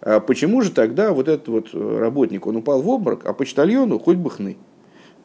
[0.00, 4.16] Э, почему же тогда вот этот вот работник, он упал в обморок, а почтальону хоть
[4.16, 4.56] бы хны?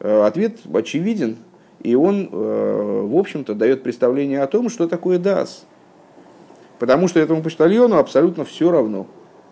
[0.00, 1.36] Ответ очевиден,
[1.82, 5.64] и он, в общем-то, дает представление о том, что такое дас,
[6.78, 9.06] Потому что этому почтальону абсолютно все равно,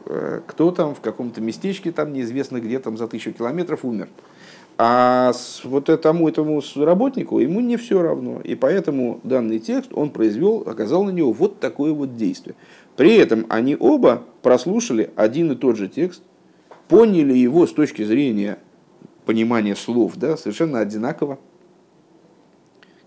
[0.06, 4.08] э, кто там в каком-то местечке, там неизвестно где, там за тысячу километров умер.
[4.78, 5.32] А
[5.64, 8.40] вот этому, этому работнику ему не все равно.
[8.42, 12.56] И поэтому данный текст он произвел, оказал на него вот такое вот действие.
[12.96, 16.22] При этом они оба прослушали один и тот же текст,
[16.88, 18.58] поняли его с точки зрения
[19.24, 21.38] понимания слов да, совершенно одинаково.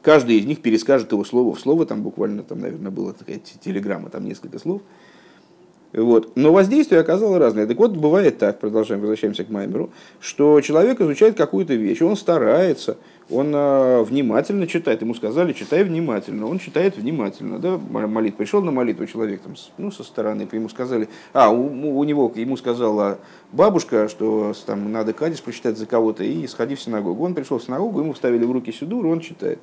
[0.06, 4.12] Каждый из них перескажет его слово в слово, там буквально, там, наверное, была такая телеграмма,
[4.12, 4.84] там несколько слов.
[5.94, 6.36] Вот.
[6.36, 7.66] Но воздействие оказало разное.
[7.66, 9.90] Так вот, бывает так, продолжаем, возвращаемся к Маймеру,
[10.20, 12.98] что человек изучает какую-то вещь, он старается,
[13.32, 15.02] он а, внимательно читает.
[15.02, 16.48] Ему сказали, читай внимательно.
[16.48, 17.58] Он читает внимательно.
[17.58, 17.78] Да?
[17.78, 18.36] Молит.
[18.36, 22.58] Пришел на молитву человек там, ну, со стороны, ему сказали, а, у, у него, ему
[22.58, 23.18] сказала
[23.52, 27.24] бабушка, что там надо кадис прочитать за кого-то и сходи в синагогу.
[27.24, 29.58] Он пришел в синагогу, ему вставили в руки сюдур, он читает.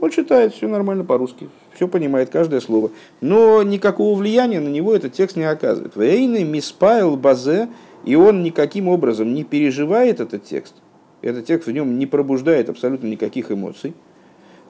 [0.00, 2.90] Он читает все нормально по-русски, все понимает, каждое слово.
[3.20, 5.96] Но никакого влияния на него этот текст не оказывает.
[5.96, 7.68] Вейны миспайл базе,
[8.04, 10.74] и он никаким образом не переживает этот текст.
[11.20, 13.94] Этот текст в нем не пробуждает абсолютно никаких эмоций.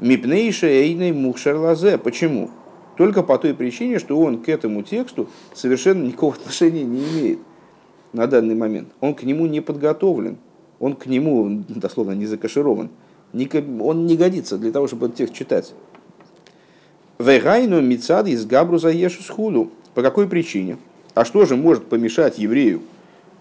[0.00, 1.96] Мипнейша эйной мухшарлазе.
[1.98, 2.50] Почему?
[2.98, 7.38] Только по той причине, что он к этому тексту совершенно никакого отношения не имеет
[8.12, 8.88] на данный момент.
[9.00, 10.36] Он к нему не подготовлен.
[10.78, 12.90] Он к нему, дословно, не закаширован
[13.32, 15.72] он не годится для того, чтобы этот текст читать.
[17.18, 19.70] Вегайну мицад из габруза ешус худу.
[19.94, 20.78] По какой причине?
[21.14, 22.80] А что же может помешать еврею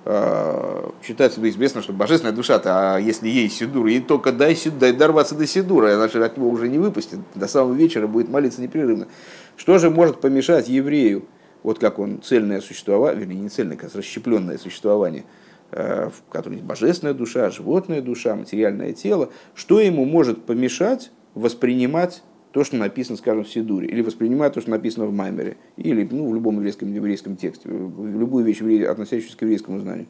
[0.05, 5.35] э, читать, известно, что божественная душа-то, а если ей сидур, ей только дай, дай дорваться
[5.35, 9.07] до сидура, иначе от него уже не выпустит, до самого вечера будет молиться непрерывно.
[9.55, 11.23] Что же может помешать еврею,
[11.63, 15.23] вот как он цельное существование, вернее не цельное, как расщепленное существование–
[15.71, 22.63] в котором есть божественная душа, животная душа, материальное тело, что ему может помешать воспринимать то,
[22.63, 26.33] что написано, скажем, в Сидуре, или воспринимать то, что написано в Маймере, или ну, в
[26.33, 30.07] любом еврейском, еврейском тексте, любую вещь, относящуюся к еврейскому знанию.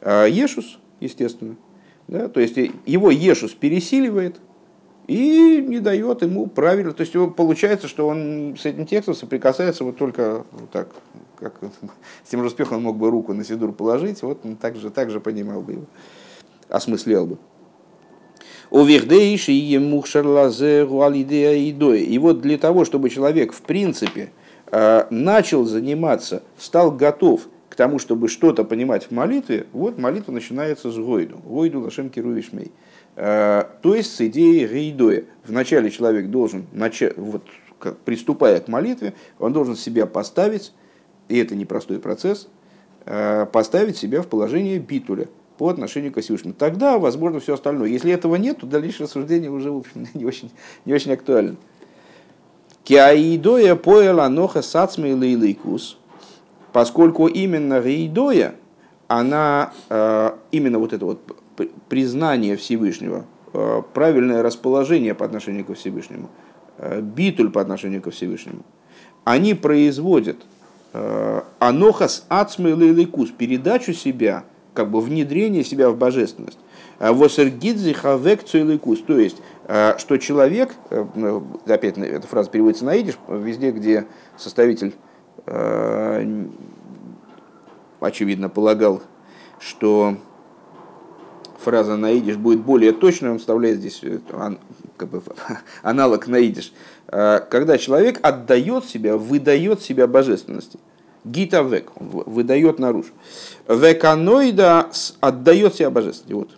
[0.00, 1.56] А Ешус, естественно.
[2.08, 2.28] Да?
[2.28, 4.36] То есть его Ешус пересиливает
[5.06, 6.92] и не дает ему правильно.
[6.92, 10.88] То есть получается, что он с этим текстом соприкасается вот только вот так,
[11.44, 11.70] как
[12.24, 14.90] с тем же успехом он мог бы руку на Сидур положить, вот он так же,
[14.90, 15.84] так же понимал бы его,
[16.68, 17.38] осмыслял бы.
[22.00, 24.32] И вот для того, чтобы человек, в принципе,
[24.72, 30.90] э, начал заниматься, стал готов к тому, чтобы что-то понимать в молитве, вот молитва начинается
[30.90, 31.38] с Гойду.
[31.44, 32.72] Гойду Лашем Кирувишмей.
[33.16, 35.24] то есть с идеей рейдоя.
[35.44, 37.42] Вначале человек должен, начать, вот,
[38.04, 40.72] приступая к молитве, он должен себя поставить,
[41.28, 42.48] и это непростой процесс,
[43.04, 46.54] поставить себя в положение битуля по отношению к Всевышнему.
[46.54, 47.88] Тогда, возможно, все остальное.
[47.88, 50.50] Если этого нет, то дальнейшее рассуждение уже в общем, не, очень,
[50.84, 51.56] не очень актуально.
[52.82, 54.60] Киаидоя поэла ноха
[54.96, 55.98] лейлейкус,
[56.72, 58.56] поскольку именно рейдоя,
[59.08, 61.20] она, э, именно вот это вот
[61.88, 66.28] признание Всевышнего, э, правильное расположение по отношению ко Всевышнему,
[66.78, 68.64] э, битуль по отношению ко Всевышнему,
[69.24, 70.38] они производят
[71.58, 76.58] анохас ацмей лейлейкус, передачу себя, как бы внедрение себя в божественность.
[77.00, 82.96] Восергидзи хавек цуэликус, то есть Э, что человек, э, ну, опять эта фраза переводится на
[82.96, 84.94] идиш, везде, где составитель,
[85.46, 86.46] э,
[88.00, 89.00] очевидно, полагал,
[89.58, 90.16] что
[91.64, 94.00] фраза на будет более точной, он вставляет здесь
[94.96, 95.22] как бы,
[95.82, 96.72] аналог на идиш.
[97.06, 100.78] Когда человек отдает себя, выдает себя божественности.
[101.24, 103.12] Гита век, он выдает наружу.
[103.66, 106.32] Веканоида отдает себя божественности.
[106.34, 106.50] Вот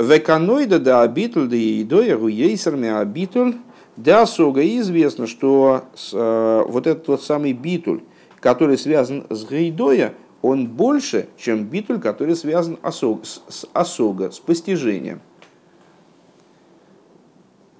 [0.00, 3.54] Веканоида да абитуль да едоя руейсерми абитуль
[3.96, 4.62] да сога.
[4.62, 8.00] известно, что э, вот этот вот самый битуль,
[8.40, 15.20] который связан с гейдоя, он больше, чем битуль, который связан с осога, с постижением.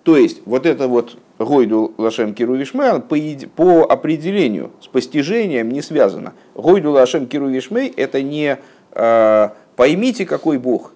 [0.02, 3.16] То есть, вот это вот Гойду Лашем Киру Вишмей по,
[3.54, 6.34] по определению с постижением не связано.
[6.54, 8.58] Гойду Лашем Киру Вишмей это не
[8.92, 10.92] э, поймите, какой Бог,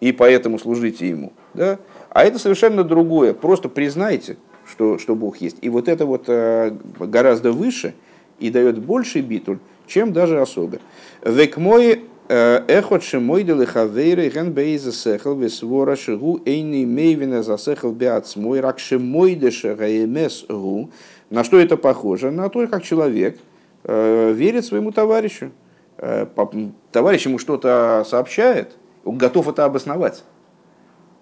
[0.00, 1.32] и поэтому служите ему.
[1.54, 1.78] Да?
[2.10, 3.34] А это совершенно другое.
[3.34, 4.38] Просто признайте,
[4.68, 5.58] что, что Бог есть.
[5.60, 7.94] И вот это вот э, гораздо выше
[8.38, 10.78] и дает больший битуль, чем даже особо.
[11.24, 17.92] Век мой э, эхот шемойдел и хавейры ген бейза сехал весвора шигу эйни мейвина засехал
[17.92, 20.90] беацмой рак шемойде шагаемес гу.
[21.30, 22.30] На что это похоже?
[22.30, 23.38] На то, как человек
[23.84, 25.50] э, верит своему товарищу.
[26.92, 30.24] Товарищ ему что-то сообщает, он готов это обосновать.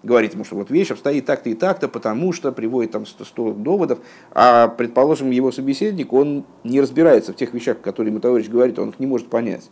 [0.05, 3.53] Говорить ему, что вот вещь обстоит так-то и так-то, потому что приводит там 100, 100
[3.53, 3.99] доводов,
[4.31, 8.89] а, предположим, его собеседник, он не разбирается в тех вещах, которые ему товарищ говорит, он
[8.89, 9.71] их не может понять.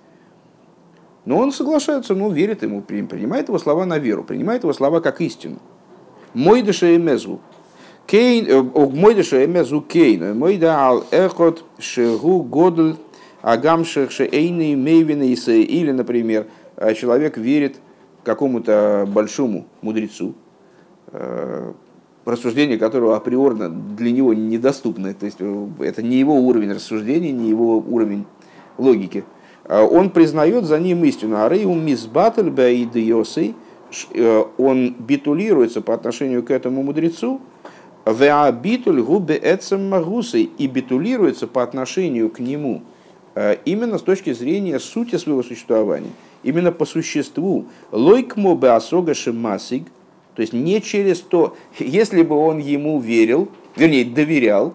[1.26, 5.22] Но он соглашается, но верит ему, принимает его слова на веру, принимает его слова как
[5.22, 5.60] истину.
[6.34, 7.40] Мой дыша эмезу.
[8.08, 10.36] Кейн, э, мой дыша эмезу кейн.
[10.36, 12.96] Мой да ал эхот шегу годль
[13.44, 16.48] агамших шеэйны мейвины или, например,
[16.96, 17.78] человек верит
[18.24, 20.34] какому-то большому мудрецу,
[21.12, 21.74] э,
[22.26, 27.50] рассуждение которого априорно для него недоступно, то есть э, это не его уровень рассуждения, не
[27.50, 28.26] его уровень
[28.78, 29.24] логики.
[29.66, 31.42] А он признает за ним истину.
[31.42, 33.56] Арейум мисбатль баидиосей,
[34.12, 37.42] э, он битулируется по отношению к этому мудрецу,
[38.06, 42.82] битуль губе эцем магусой и битулируется по отношению к нему
[43.64, 46.10] именно с точки зрения сути своего существования
[46.44, 47.68] именно по существу.
[47.92, 49.14] Лойкмо бы осога
[50.36, 54.74] то есть не через то, если бы он ему верил, вернее, доверял,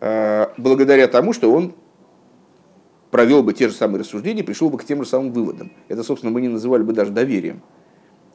[0.00, 1.74] э, благодаря тому, что он
[3.10, 5.70] провел бы те же самые рассуждения, пришел бы к тем же самым выводам.
[5.88, 7.60] Это, собственно, мы не называли бы даже доверием.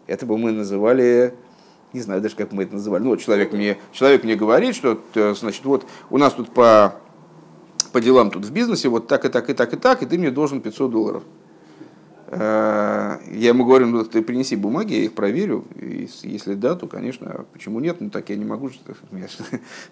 [0.06, 1.34] Это бы мы называли,
[1.94, 3.04] не знаю даже, как мы это называли.
[3.04, 6.96] Ну, вот человек мне, человек мне говорит, что, э, значит, вот у нас тут по,
[7.92, 10.20] по делам тут в бизнесе вот так и так и так и так, и ты
[10.20, 11.24] мне должен 500 долларов.
[12.28, 15.66] Э, я ему говорю, ну ты принеси бумаги, я их проверю.
[15.76, 17.98] И если да, то, конечно, а почему нет?
[18.02, 18.70] Ну так я не могу,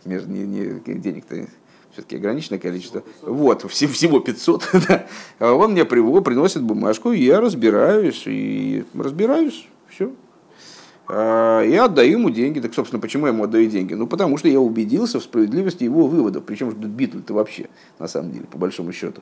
[0.05, 1.47] меня же не, не, денег-то
[1.91, 3.03] все-таки ограниченное количество.
[3.21, 4.69] Вот, всего 500.
[4.87, 5.07] Да.
[5.39, 10.11] А он мне его приносит бумажку, и я разбираюсь, и разбираюсь, все.
[11.07, 12.59] А, я отдаю ему деньги.
[12.59, 13.93] Так, собственно, почему я ему отдаю деньги?
[13.93, 16.43] Ну, потому что я убедился в справедливости его выводов.
[16.43, 17.67] Причем Битль-то вообще,
[17.97, 19.21] на самом деле, по большому счету.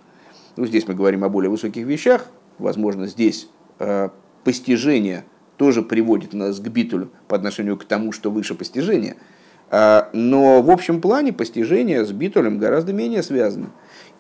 [0.56, 2.26] Ну, здесь мы говорим о более высоких вещах,
[2.58, 4.10] возможно, здесь э,
[4.44, 5.26] постижение
[5.58, 9.16] тоже приводит нас к битулю по отношению к тому, что выше постижения.
[9.72, 13.72] Э, но в общем плане постижение с битулем гораздо менее связано.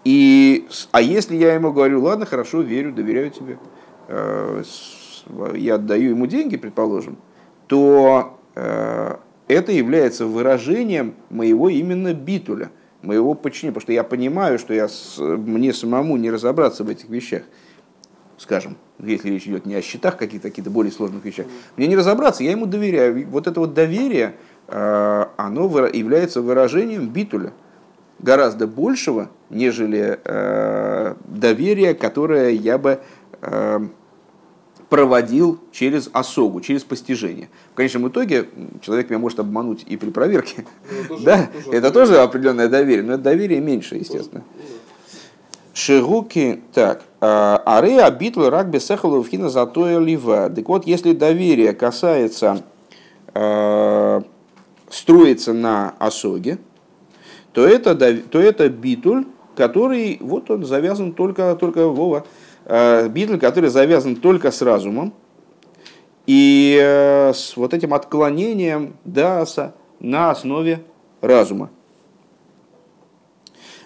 [0.04, 3.58] И, а если я ему говорю, ладно, хорошо, верю, доверяю тебе,
[4.08, 4.64] э,
[5.56, 7.18] я отдаю ему деньги, предположим,
[7.68, 14.88] то это является выражением моего именно битуля, моего подчинения, потому что я понимаю, что я,
[15.20, 17.44] мне самому не разобраться в этих вещах
[18.44, 22.44] скажем, если речь идет не о счетах, каких-то каких более сложных вещах, мне не разобраться,
[22.44, 23.28] я ему доверяю.
[23.30, 24.36] Вот это вот доверие,
[24.68, 27.54] э, оно является выражением битуля,
[28.20, 33.00] гораздо большего, нежели э, доверие, которое я бы
[33.42, 33.80] э,
[34.90, 37.50] проводил через осогу, через постижение.
[37.72, 38.50] В конечном итоге
[38.82, 40.66] человек меня может обмануть и при проверке.
[40.92, 44.44] Ну, тоже, да, тоже это тоже определенное доверие, но это доверие меньше, естественно.
[44.56, 44.73] Ну
[45.74, 50.50] Шигуки, так, а, ары абитл рак бесехалу вхина затоя лива.
[50.50, 52.64] Так вот, если доверие касается,
[53.34, 54.22] э,
[54.90, 56.60] строится на осоге,
[57.54, 62.26] то это, то это битуль, который, вот он завязан только, только Вова,
[62.66, 65.14] э, битуль, который завязан только с разумом,
[66.28, 70.84] и э, с вот этим отклонением даса на основе
[71.22, 71.72] разума.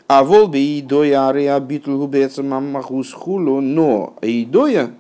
[0.08, 4.92] А волбе и доя арея битл махус хулу, но идоя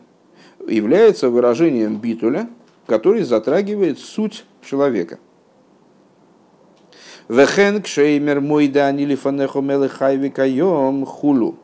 [0.67, 2.49] является выражением битуля,
[2.85, 5.19] который затрагивает суть человека.
[7.29, 11.57] Вехен кшеймер мой данили фанехо мелехайви кайом хулу.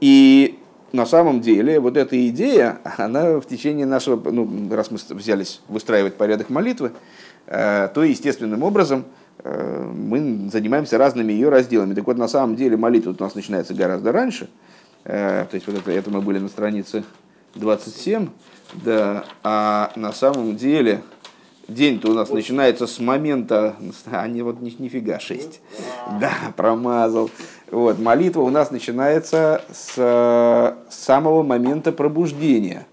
[0.00, 0.58] И
[0.92, 6.16] на самом деле вот эта идея, она в течение нашего, ну, раз мы взялись выстраивать
[6.16, 6.92] порядок молитвы,
[7.46, 9.04] э, то естественным образом
[9.44, 11.94] мы занимаемся разными ее разделами.
[11.94, 14.48] Так вот, на самом деле молитва у нас начинается гораздо раньше.
[15.04, 17.04] Э, то есть, вот это, это мы были на странице
[17.54, 18.28] 27.
[18.84, 21.02] Да, а на самом деле
[21.68, 25.60] день-то у нас начинается с момента, а не вот ни, нифига, 6.
[26.20, 27.30] Да, промазал.
[27.70, 32.86] Вот, молитва у нас начинается с, с самого момента пробуждения.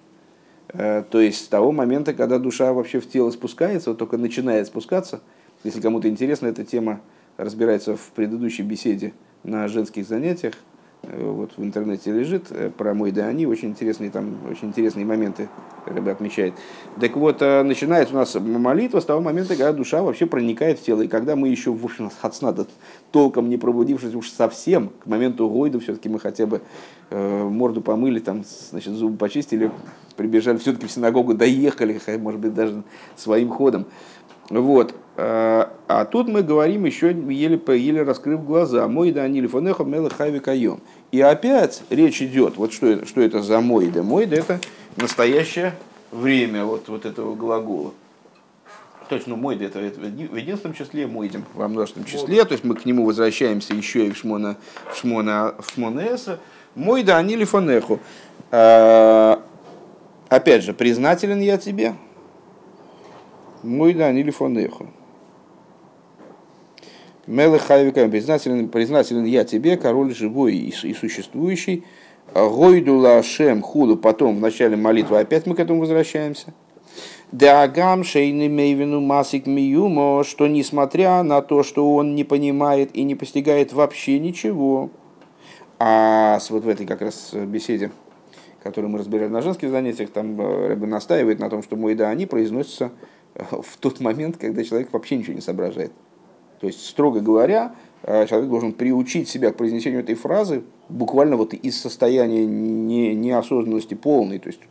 [0.67, 4.67] Э, то есть с того момента, когда душа вообще в тело спускается, вот только начинает
[4.67, 5.21] спускаться–
[5.63, 7.02] если кому-то интересна эта тема,
[7.38, 10.54] разбирается в предыдущей беседе на женских занятиях.
[11.04, 15.06] Э, вот в интернете лежит э, про мой да они, очень интересные там, очень интересные
[15.06, 15.49] моменты
[15.86, 16.54] рыба отмечает.
[16.99, 20.84] Так вот, э, начинается у нас молитва с того момента, когда душа вообще проникает в
[20.84, 21.02] тело.
[21.02, 22.56] И когда мы еще, в общем, от сна
[23.12, 26.62] толком не пробудившись уж совсем, к моменту гойда все-таки мы хотя бы
[27.10, 29.71] э, морду помыли, там, значит, зубы почистили,
[30.15, 32.84] прибежали все-таки в синагогу, доехали, может быть, даже
[33.15, 33.86] своим ходом.
[34.49, 34.93] Вот.
[35.15, 40.39] А, тут мы говорим еще, еле, еле раскрыв глаза, мой да анили фонехо мелы хайви
[40.39, 40.82] кайом.
[41.12, 44.02] И опять речь идет, вот что это, что это за мойда.
[44.02, 44.60] Мойда это
[44.95, 45.73] настоящее
[46.12, 47.91] время вот, вот этого глагола.
[49.10, 52.63] То есть, ну, мойда это, это в единственном числе, мойдем во множественном числе, то есть
[52.63, 54.56] мы к нему возвращаемся еще и в шмона,
[54.91, 56.39] в шмона, в шмона эса.
[56.73, 57.99] Мойда анили фонеху.
[58.49, 59.43] А,
[60.30, 61.93] опять же, признателен я тебе,
[63.62, 64.88] мой да, или фонеху.
[67.25, 71.86] Мелехайвикам, признателен, признателен я тебе, король живой и, существующий.
[72.33, 76.53] Гойду лашем худу, потом в начале молитвы опять мы к этому возвращаемся.
[77.31, 83.15] Дагам шейны мейвину масик миюмо, что несмотря на то, что он не понимает и не
[83.15, 84.91] постигает вообще ничего,
[85.79, 87.91] а вот в этой как раз беседе,
[88.62, 92.09] которую мы разбирали на женских занятиях, там э, Рэбе настаивает на том, что мой да
[92.09, 92.91] они произносятся
[93.36, 95.91] в тот момент, когда человек вообще ничего не соображает.
[96.63, 101.54] То есть, строго говоря, э, человек должен приучить себя к произнесению этой фразы буквально вот
[101.54, 104.39] из состояния не, неосознанности полной.
[104.39, 104.62] То есть,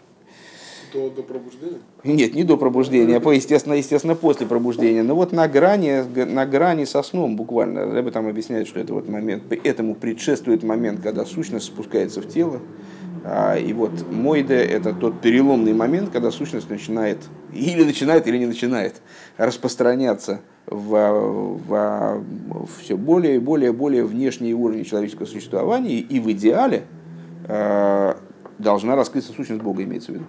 [0.94, 1.80] до, до пробуждения?
[2.02, 5.02] Нет, не до пробуждения, а естественно, естественно после пробуждения.
[5.02, 7.92] Но вот на грани, на грани со сном буквально.
[7.92, 12.60] Рэбе там объясняет, что это вот момент, этому предшествует момент, когда сущность спускается в тело,
[13.24, 17.18] и вот Мойде– это тот переломный момент, когда сущность начинает,
[17.52, 19.00] или начинает, или не начинает
[19.36, 26.32] распространяться в, в, в все более и более, более внешние уровни человеческого существования, и в
[26.32, 26.82] идеале
[27.46, 28.14] э,
[28.58, 30.24] должна раскрыться сущность Бога, имеется в виду.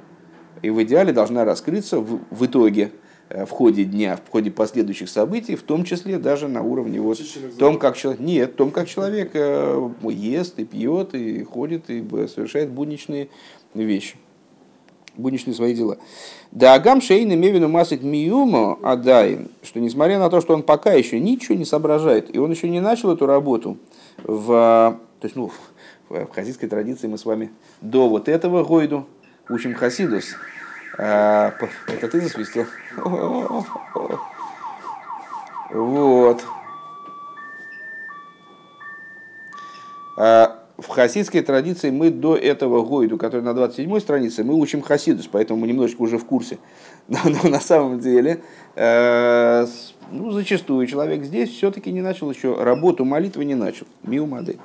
[0.62, 2.92] И в идеале должна раскрыться в, в итоге–
[3.34, 7.20] в ходе дня, в ходе последующих событий, в том числе даже на уровне вот
[7.58, 12.70] том, как человек, нет, том, как человек э, ест и пьет и ходит и совершает
[12.70, 13.30] будничные
[13.74, 14.18] вещи,
[15.18, 15.98] будничные свои дела.
[16.52, 21.20] Да агам шейны мевину масик миюмо адай, что несмотря на то, что он пока еще
[21.20, 23.80] ничего не соображает, и он еще не начал эту работу
[24.24, 24.48] в,
[25.20, 25.52] то есть, ну,
[26.08, 27.50] в хасидской традиции мы с вами
[27.82, 29.08] до вот этого гойду
[29.50, 30.36] учим хасидус,
[30.98, 32.66] это ты засвистел?
[35.72, 36.44] Вот.
[40.16, 45.28] А, в хасидской традиции мы до этого Гойду, который на 27 странице, мы учим хасидус,
[45.32, 46.58] поэтому мы немножечко уже в курсе.
[47.08, 48.42] Но, но на самом деле,
[48.76, 49.66] э,
[50.12, 53.88] ну, зачастую человек здесь все-таки не начал еще, работу молитвы не начал.
[54.04, 54.58] Миумады.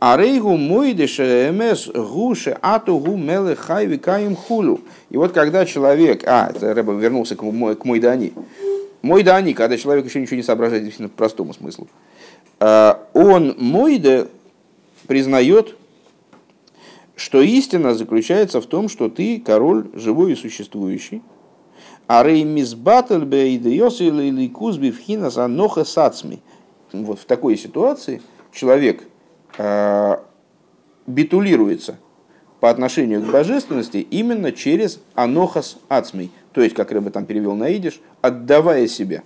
[0.00, 4.80] А рейгу мойдеше эмес гуше атугу мелы хайви каим хулу.
[5.10, 8.32] И вот когда человек, а, это Рэба вернулся к, мой, к Мойдани.
[9.02, 11.86] Мойдани, когда человек еще ничего не соображает, действительно, по простому смыслу.
[12.60, 14.28] А, он Мойде
[15.06, 15.76] признает,
[17.14, 21.20] что истина заключается в том, что ты король живой и существующий,
[22.06, 26.40] а реймис батл бейдиос или кузби вхинас аноха сацми.
[26.92, 29.09] Вот в такой ситуации человек э,
[31.06, 31.96] битулируется
[32.60, 37.70] по отношению к божественности именно через анохас ацмей, то есть, как Рэба там перевел на
[37.70, 39.22] идиш, отдавая себя.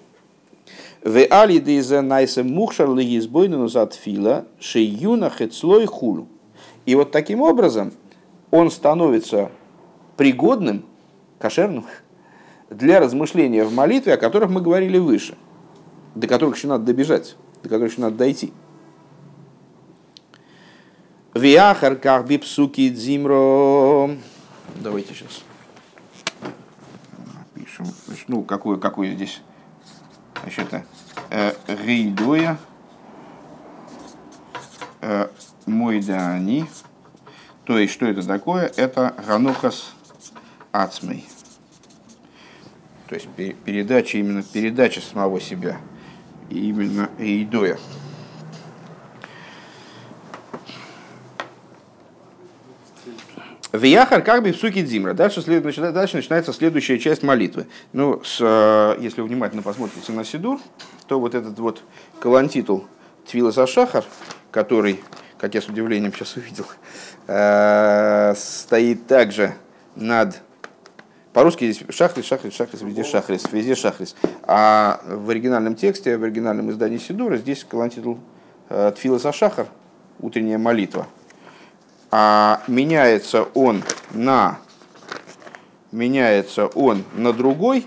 [1.03, 6.29] В али дейзе найсе мухшар легизбойнус от фила шеюна хецлой хулу.
[6.87, 7.93] И вот таким образом
[8.51, 9.51] он становится
[10.17, 10.85] пригодным,
[11.39, 11.85] кошерным,
[12.71, 15.35] для размышления в молитве, о которых мы говорили выше,
[16.15, 18.53] до которых еще надо добежать, до которых еще надо дойти.
[21.35, 24.17] Виахар как бипсуки дзимро.
[24.77, 25.43] Давайте сейчас
[27.55, 27.87] пишем.
[28.29, 29.43] Ну, какое, какое здесь?
[30.43, 30.85] Значит, это
[31.31, 32.59] э, рейдоя
[35.01, 35.29] э,
[35.67, 36.67] мойдани.
[37.65, 38.71] То есть, что это такое?
[38.77, 39.93] Это ганухас
[40.71, 41.27] ацмей.
[43.09, 43.29] То есть
[43.65, 45.79] передача, именно передача самого себя.
[46.51, 47.79] И именно Эйдоя.
[53.75, 55.15] Вияхар как бы в суки Дзимра.
[55.15, 57.67] Дальше, дальше начинается следующая часть молитвы.
[57.93, 60.61] Ну, с, э, если вы внимательно посмотрите на Сидур,
[61.09, 61.83] то вот этот вот
[62.21, 62.85] калантитул
[63.27, 64.05] Твилас Ашахар,
[64.53, 65.01] который,
[65.39, 66.67] как я с удивлением сейчас увидел,
[67.27, 69.55] э, стоит также
[69.97, 70.41] над
[71.33, 74.15] по-русски здесь шахрис, шахрис, шахрис, везде шахрис, везде шахрис.
[74.45, 78.21] А в оригинальном тексте, в оригинальном издании Сидура, здесь колонтитул
[78.69, 79.67] э, Тфиласа Шахар,
[80.21, 81.09] утренняя молитва.
[82.17, 84.61] А меняется он на
[85.91, 87.85] меняется он на другой,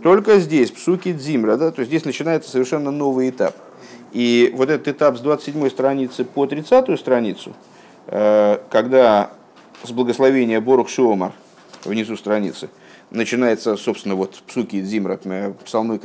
[0.00, 3.56] только здесь, псуки дзимра, да, то есть здесь начинается совершенно новый этап.
[4.12, 7.52] И вот этот этап с 27 страницы по 30 страницу,
[8.06, 9.30] э, когда
[9.82, 11.32] с благословения Борух Шиомар
[11.84, 12.70] внизу страницы–
[13.14, 16.00] начинается, собственно, вот псуки Зимра, э, псалмы,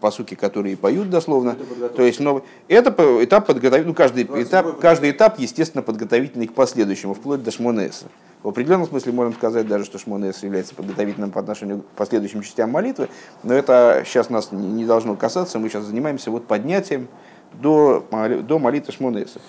[0.00, 1.56] посуки, которые поют дословно.
[1.96, 2.42] То есть новый.
[2.68, 2.90] Это
[3.24, 8.06] этап подготовительный, ну, каждый этап, каждый этап, естественно, подготовительный к последующему, вплоть до Шмонеса.
[8.42, 12.70] В определенном смысле можем сказать даже, что Шмонес является подготовительным по отношению к последующим частям
[12.70, 13.08] молитвы,
[13.42, 17.08] но это сейчас нас не должно касаться, мы сейчас занимаемся вот поднятием
[17.52, 18.06] до,
[18.42, 19.40] до молитвы Шмонеса.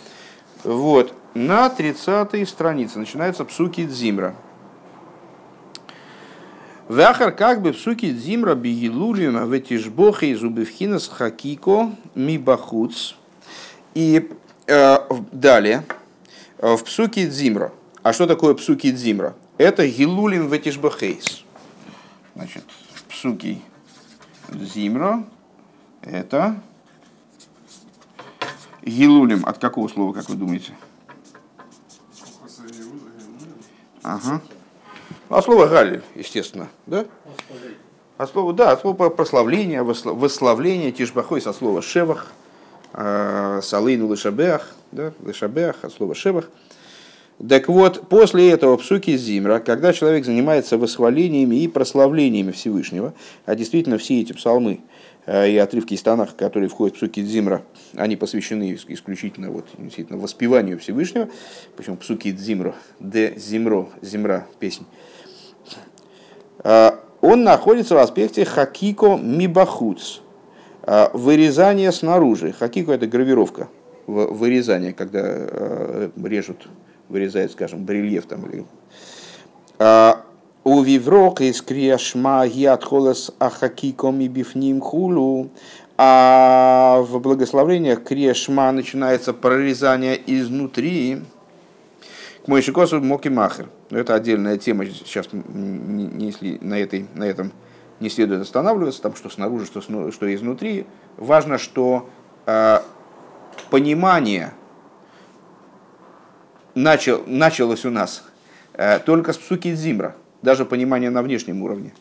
[0.63, 4.35] Вот, на 30 странице начинается псуки Дзимра.
[6.91, 13.13] Вахар как бы в суки дзимра бигилулима в этишбохе из убивхинас хакико мибахуц.
[13.93, 14.29] И
[14.67, 14.97] э,
[15.31, 15.85] далее,
[16.57, 17.71] э, в псуке дзимра.
[18.03, 19.37] А что такое псуки дзимра?
[19.57, 21.45] Это гилулим в этишбохейс.
[22.35, 22.65] Значит,
[23.07, 23.61] псуки
[24.49, 25.23] дзимра
[26.01, 26.61] это
[28.81, 29.45] гилулим.
[29.45, 30.73] От какого слова, как вы думаете?
[34.03, 34.41] Ага.
[35.31, 37.05] Ну, а слово Галиль, естественно, да?
[38.17, 42.33] А слово, да, слово прославление, восславление, тишбахой со слова шевах,
[42.91, 46.49] э, салейну лышабеах, да, лышабеах, от слова шевах.
[47.47, 53.13] Так вот, после этого псуки Зимра, когда человек занимается восхвалениями и прославлениями Всевышнего,
[53.45, 54.81] а действительно все эти псалмы
[55.27, 57.61] э, и отрывки из Танах, которые входят в псуки Зимра,
[57.95, 61.29] они посвящены исключительно вот, действительно воспеванию Всевышнего,
[61.77, 64.85] почему псуки Зимра, де Зимро, Зимра, песнь,
[66.63, 70.19] он находится в аспекте хакико мибахуц,
[70.83, 72.51] э, вырезание снаружи.
[72.51, 73.67] Хакико это гравировка,
[74.07, 76.67] вырезание, когда э, режут,
[77.09, 78.65] вырезают, скажем, барельеф там или
[80.63, 85.49] у виврок из криашма гиатхолес ахакико мибифним хулу.
[85.97, 91.21] А в благословениях криашма начинается прорезание изнутри.
[92.45, 93.69] К Мойшикосу Моки Махер.
[93.89, 97.51] Но это отдельная тема, сейчас не, на, этой, на этом
[97.99, 99.81] не следует останавливаться, там что снаружи, что,
[100.11, 100.85] что изнутри.
[101.17, 102.09] Важно, что
[102.45, 102.79] э,
[103.69, 104.53] понимание
[106.73, 108.23] начал, началось у нас
[108.73, 111.93] э, только с псуки Зимра, даже понимание на внешнем уровне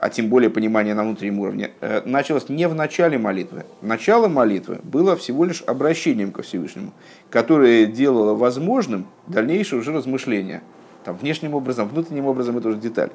[0.00, 3.66] а тем более понимание на внутреннем уровне, э, началось не в начале молитвы.
[3.82, 6.92] Начало молитвы было всего лишь обращением ко Всевышнему,
[7.28, 10.62] которое делало возможным дальнейшее уже размышление.
[11.04, 13.10] Там, внешним образом, внутренним образом это уже деталь.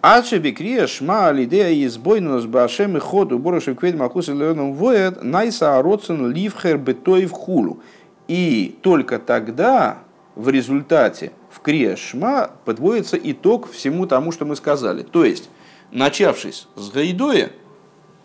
[0.00, 6.30] Аче бикрия шма алидея избойнус башем и ходу борошев квед макус леоном воет найса ароцен
[6.32, 7.80] ливхер бетоев хулу.
[8.28, 9.98] И только тогда,
[10.36, 15.02] в результате, в Крия Шма подводится итог всему тому, что мы сказали.
[15.02, 15.48] То есть,
[15.90, 17.50] начавшись с Гайдоя,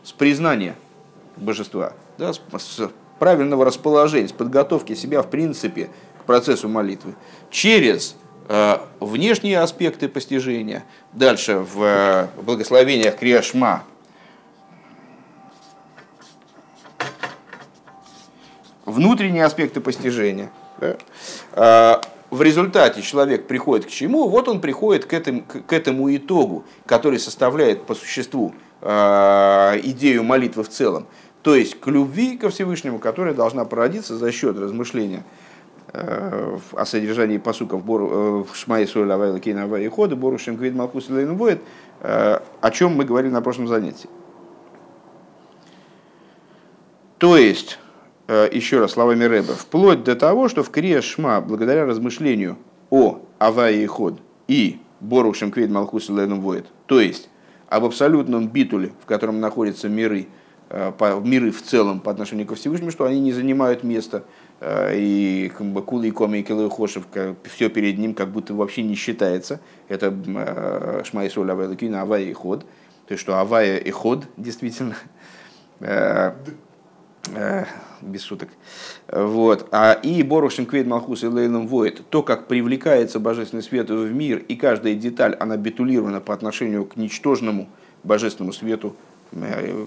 [0.03, 0.76] с признания
[1.38, 5.89] божества, да, с, с правильного расположения, с подготовки себя в принципе
[6.20, 7.16] к процессу молитвы
[7.49, 8.16] через
[8.49, 10.84] э, внешние аспекты постижения.
[11.14, 13.84] Дальше в э, благословениях Криашма
[18.86, 20.51] внутренние аспекты постижения.
[21.53, 24.27] А, в результате человек приходит к чему?
[24.27, 30.63] Вот он приходит к этому, к этому итогу, который составляет по существу а, идею молитвы
[30.63, 31.05] в целом.
[31.43, 35.23] То есть к любви ко Всевышнему, которая должна породиться за счет размышления
[35.93, 41.61] а, о содержании посуков в Шмае Соль Авайла Кейна Авай Хода, Бору Шемквид Малкус Воет,
[42.01, 44.09] о чем мы говорили на прошлом занятии.
[47.19, 47.90] То есть, Э,
[48.32, 52.57] еще раз словами Рэба, вплоть до того, что в Крия Шма, благодаря размышлению
[52.89, 57.29] о Авае и Ход и Бору Шемквейд Малхус Ленум Воет, то есть
[57.67, 60.27] об абсолютном битуле, в котором находятся миры,
[60.69, 60.91] э,
[61.23, 64.23] миры в целом по отношению ко Всевышнему, что они не занимают места,
[64.59, 67.07] э, и Кулы и Коми и Килы Хошев,
[67.45, 69.61] все перед ним как будто вообще не считается.
[69.88, 70.13] Это
[71.05, 72.65] Шма и Соль Авая Лакина, Авая и Ход.
[73.07, 74.95] То есть, что Авая и Ход действительно
[78.01, 78.49] без шуток.
[79.07, 79.67] Вот.
[79.72, 84.39] А и Борушин Квейд Малхус и Лейлом Воет, то, как привлекается божественный свет в мир,
[84.39, 87.69] и каждая деталь, она битулирована по отношению к ничтожному
[88.03, 88.95] божественному свету,
[89.34, 89.86] э,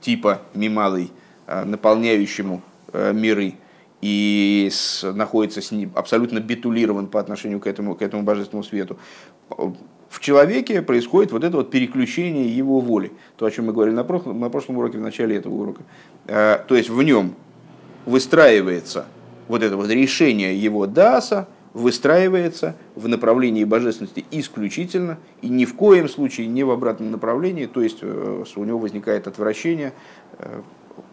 [0.00, 1.10] типа мималый,
[1.46, 3.54] э, наполняющему э, миры,
[4.00, 4.70] и
[5.02, 8.98] находится с ним, абсолютно битулирован по отношению к этому, к этому божественному свету
[10.14, 13.10] в человеке происходит вот это вот переключение его воли.
[13.36, 15.82] То, о чем мы говорили на прошлом, на прошлом уроке, в начале этого урока.
[16.26, 17.34] Э, то есть в нем
[18.06, 19.06] выстраивается
[19.48, 26.08] вот это вот решение его даса, выстраивается в направлении божественности исключительно и ни в коем
[26.08, 29.92] случае не в обратном направлении, то есть э, у него возникает отвращение
[30.38, 30.60] э,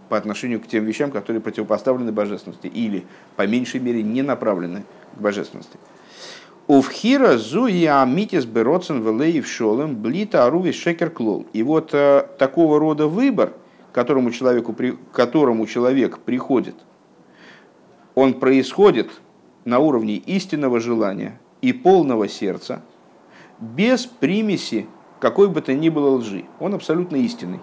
[0.10, 4.84] по отношению к тем вещам, которые противопоставлены божественности или, по меньшей мере, не направлены
[5.18, 5.78] к божественности.
[6.68, 11.45] Увхира зу и амитис бероцен велеев шолем блита аруви шекер клол.
[11.53, 13.53] И вот э, такого рода выбор,
[13.91, 16.76] которому, человеку, при, которому человек приходит,
[18.16, 19.09] он происходит
[19.66, 22.82] на уровне истинного желания и полного сердца,
[23.59, 24.88] без примеси
[25.20, 26.45] какой бы то ни было лжи.
[26.59, 27.59] Он абсолютно истинный.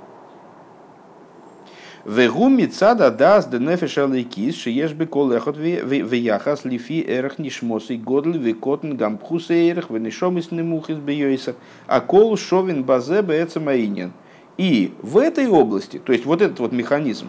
[2.04, 8.96] Вегу мицада дас де нефеш алейкис, шиеш бы колехот вияхас лифи эрах нишмосы годл викотн
[8.96, 11.54] гампхус эрах венешом из немухис бейойсер,
[11.86, 14.12] а кол шовин базе бэцамаинен.
[14.56, 17.28] И в этой области, то есть вот этот вот механизм,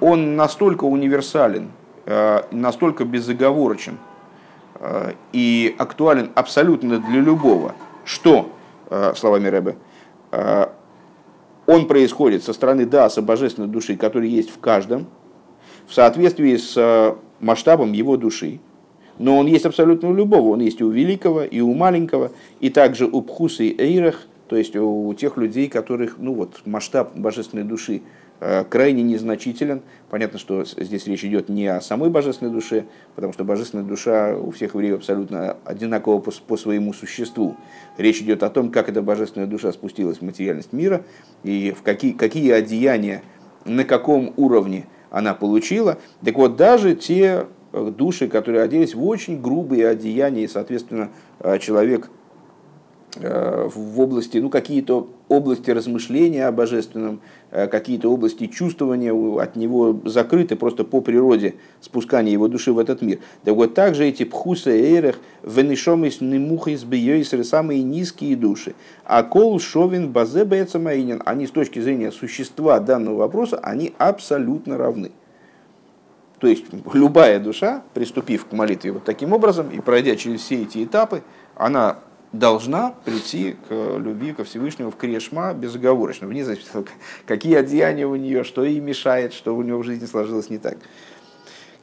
[0.00, 1.70] он настолько универсален,
[2.04, 3.98] э, настолько безоговорочен
[4.80, 7.74] э, и актуален абсолютно для любого,
[8.04, 8.50] что,
[8.90, 9.76] э, словами Рэбе,
[11.66, 15.06] он происходит со стороны Даса, божественной души, который есть в каждом,
[15.86, 18.60] в соответствии с э, масштабом его души.
[19.18, 20.50] Но он есть абсолютно у любого.
[20.50, 24.56] Он есть и у великого, и у маленького, и также у Пхуса и Эйрах, то
[24.56, 28.02] есть у тех людей, которых ну вот, масштаб божественной души
[28.40, 29.82] крайне незначителен.
[30.10, 34.50] Понятно, что здесь речь идет не о самой божественной душе, потому что божественная душа у
[34.50, 37.56] всех евреев абсолютно одинакова по, по своему существу.
[37.96, 41.04] Речь идет о том, как эта божественная душа спустилась в материальность мира
[41.42, 43.22] и в какие, какие одеяния,
[43.64, 45.98] на каком уровне она получила.
[46.24, 51.10] Так вот, даже те э, души, которые оделись в очень грубые одеяния, и, соответственно,
[51.40, 52.10] э, человек
[53.16, 57.20] Э, в области, ну, какие-то области размышления о божественном,
[57.50, 63.02] э, какие-то области чувствования от него закрыты просто по природе спускания его души в этот
[63.02, 63.18] мир.
[63.44, 66.84] Так вот, также эти пхуса эйрах, венешом из немуха из
[67.48, 68.74] самые низкие души.
[69.04, 75.12] А кол шовин базе бецамаинин, они с точки зрения существа данного вопроса, они абсолютно равны.
[76.40, 80.84] То есть любая душа, приступив к молитве вот таким образом и пройдя через все эти
[80.84, 81.22] этапы,
[81.54, 82.00] она
[82.38, 86.88] должна прийти к любви ко Всевышнему в Крешма безоговорочно, вне зависимости от
[87.26, 90.78] какие одеяния у нее, что ей мешает, что у нее в жизни сложилось не так.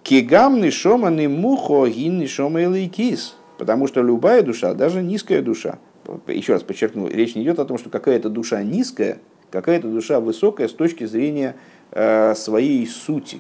[0.04, 3.36] Кигам нишома мухо гин нишома элейкис.
[3.58, 5.78] Потому что любая душа, даже низкая душа,
[6.26, 9.20] еще раз подчеркну, речь не идет о том, что какая-то душа низкая,
[9.52, 11.56] какая-то душа высокая с точки зрения
[11.92, 13.40] э, своей сути.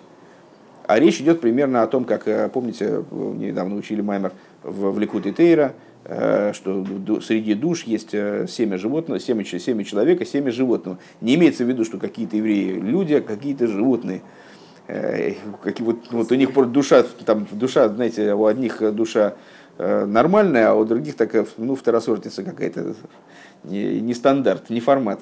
[0.85, 5.31] А речь идет примерно о том, как, э, помните, недавно учили Маймер в, в Ликуте
[5.31, 6.85] Тейра, Э, что
[7.21, 10.97] среди душ есть э, семя животного, семя, семя человека, семя животного.
[11.21, 14.21] Не имеется в виду, что какие-то евреи люди, а какие-то животные.
[14.87, 15.33] Э,
[15.63, 19.35] какие, вот, вот у них душа, там, душа, знаете, у одних душа
[19.77, 22.93] нормальная, а у других такая, ну, второсортница какая-то,
[23.63, 25.21] не, не стандарт, не формат.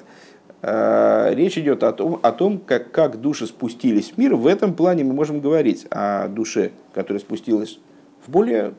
[0.62, 4.34] Речь идет о том, о том как, как души спустились в мир.
[4.34, 7.78] В этом плане мы можем говорить о душе, которая спустилась
[8.26, 8.72] в более э,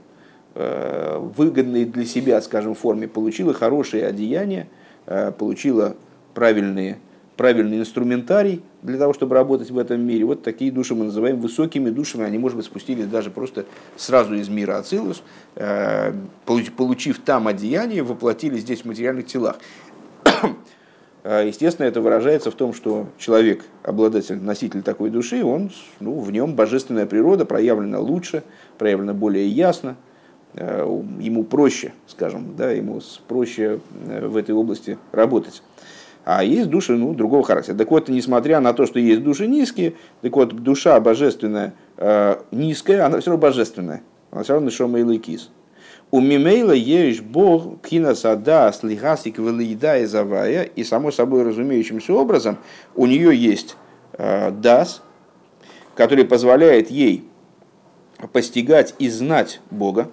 [0.55, 4.67] выгодной для себя, скажем, форме, получила хорошие одеяния,
[5.05, 5.95] э, получила
[6.33, 6.97] правильные,
[7.37, 10.25] правильный инструментарий для того, чтобы работать в этом мире.
[10.25, 12.25] Вот такие души мы называем высокими душами.
[12.25, 15.23] Они, может быть, спустились даже просто сразу из мира Ацилус,
[15.55, 16.13] э,
[16.45, 19.57] получив там одеяние, воплотились здесь в материальных телах.
[21.23, 26.31] Э, естественно, это выражается в том, что человек, обладатель, носитель такой души, он, ну, в
[26.31, 28.41] нем божественная природа проявлена лучше,
[28.79, 30.10] проявлена более ясно, э,
[30.53, 35.63] ему проще, скажем, да, ему проще в этой области работать.
[36.23, 37.75] А есть души ну, другого характера.
[37.75, 43.05] Так вот, несмотря на то, что есть души низкие, так вот, душа божественная э, низкая,
[43.05, 44.03] она все равно божественная.
[44.29, 45.49] Она все равно шома и лейкис.
[46.11, 52.57] У мимейла есть Бог кинасада слихасик велида и завая, и само собой разумеющимся образом
[52.95, 53.75] у нее есть
[54.13, 55.01] э, дас,
[55.95, 57.25] который позволяет ей
[58.31, 60.09] постигать и знать Бога.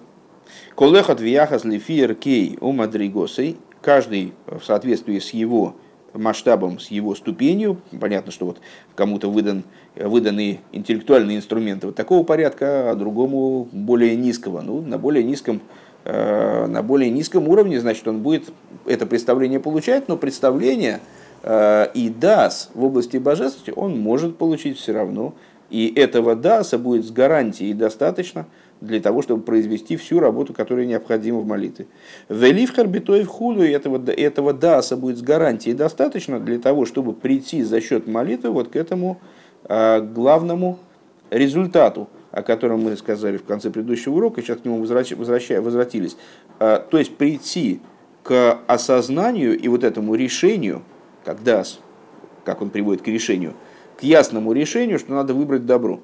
[0.79, 5.75] Колехат вияхас лифиер кей у мадригосой, каждый в соответствии с его
[6.15, 7.79] масштабом, с его ступенью.
[8.01, 8.59] Понятно, что вот
[8.95, 9.65] кому-то выдан,
[9.97, 14.61] выданы интеллектуальные инструменты вот такого порядка, а другому более низкого.
[14.61, 15.63] Ну, на более низком
[16.05, 18.45] э, на более низком уровне, значит, он будет
[18.87, 21.01] это представление получать, но представление
[21.43, 25.35] э, и дас в области божественности он может получить все равно.
[25.71, 28.47] И этого даса будет с гарантией достаточно–
[28.81, 31.87] для того, чтобы произвести всю работу, которая необходима в молитве.
[32.29, 37.63] Веливхар битоев худу, и этого, этого даса будет с гарантией достаточно для того, чтобы прийти
[37.63, 39.21] за счет молитвы вот к этому
[39.65, 40.79] а, главному
[41.31, 46.17] результату, о котором мы сказали в конце предыдущего урока, сейчас к нему возвращ, возвращая, возвратились.
[46.59, 47.81] А, то есть прийти
[48.23, 50.83] к осознанию и вот этому решению,
[51.25, 51.81] как дас,
[52.45, 53.55] как он приводит к решению,
[53.99, 56.01] к ясному решению, что надо выбрать добро.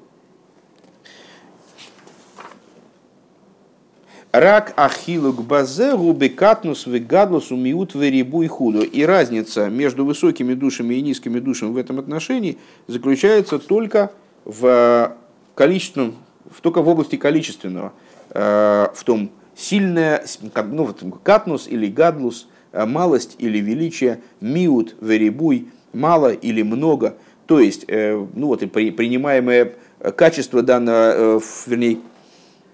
[4.37, 8.81] Рак ахилук базе губекатнус вегадлус умиут верибу и худу.
[8.81, 12.57] И разница между высокими душами и низкими душами в этом отношении
[12.87, 14.11] заключается только
[14.43, 15.15] в
[15.55, 16.15] количественном,
[16.61, 17.93] только в области количественного,
[18.31, 25.69] э, в том сильное, ну, вот, катнус или гадлус, э, малость или величие, миут верибуй,
[25.93, 27.15] мало или много.
[27.45, 29.75] То есть, э, ну вот, и принимаемое
[30.17, 31.99] качество данного, вернее,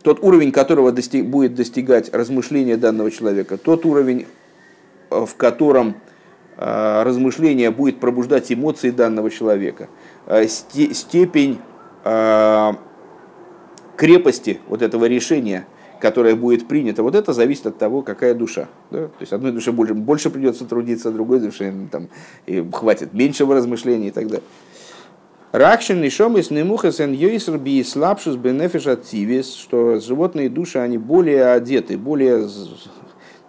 [0.02, 4.26] тот уровень, которого достиг, будет достигать размышления данного человека, тот уровень,
[5.10, 5.96] э, в котором
[6.58, 9.90] э, размышление будет пробуждать эмоции данного человека,
[10.28, 11.60] э, степень
[13.96, 15.68] крепости вот этого решения,
[16.00, 18.68] которое будет принято, вот это зависит от того, какая душа.
[18.90, 19.06] Да?
[19.06, 22.08] То есть одной душе больше, больше придется трудиться, другой душе там,
[22.48, 24.44] и хватит меньшего размышления и так далее.
[25.52, 31.98] Ракшин и шомис немухасен йойсер би слабшус бенефиш аттивис, что животные души, они более одеты,
[31.98, 32.48] более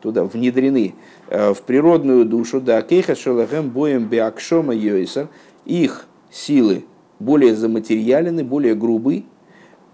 [0.01, 0.97] туда внедрены
[1.29, 5.29] э, в природную душу, да, кейха шелахем боем биакшома йойсер,
[5.65, 6.85] их силы
[7.21, 9.23] более заматериалены, более грубы,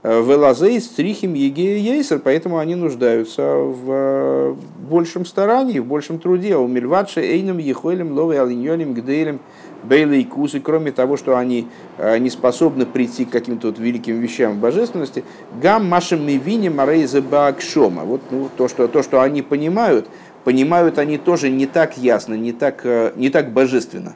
[0.05, 4.55] Велазей стрихим егея ейсер, поэтому они нуждаются в э,
[4.88, 6.57] большем старании, в большем труде.
[6.57, 9.40] У мильватше эйном ехойлем ловой алиньолем гдейлем
[9.82, 11.66] Бейли и Кусы, кроме того, что они
[11.99, 15.24] э, не способны прийти к каким-то вот великим вещам в божественности,
[15.61, 18.05] гам машем мивини марейза баакшома.
[18.05, 20.09] Вот ну, то, что, то, что они понимают,
[20.44, 24.14] понимают они тоже не так ясно, не так, э, не так божественно.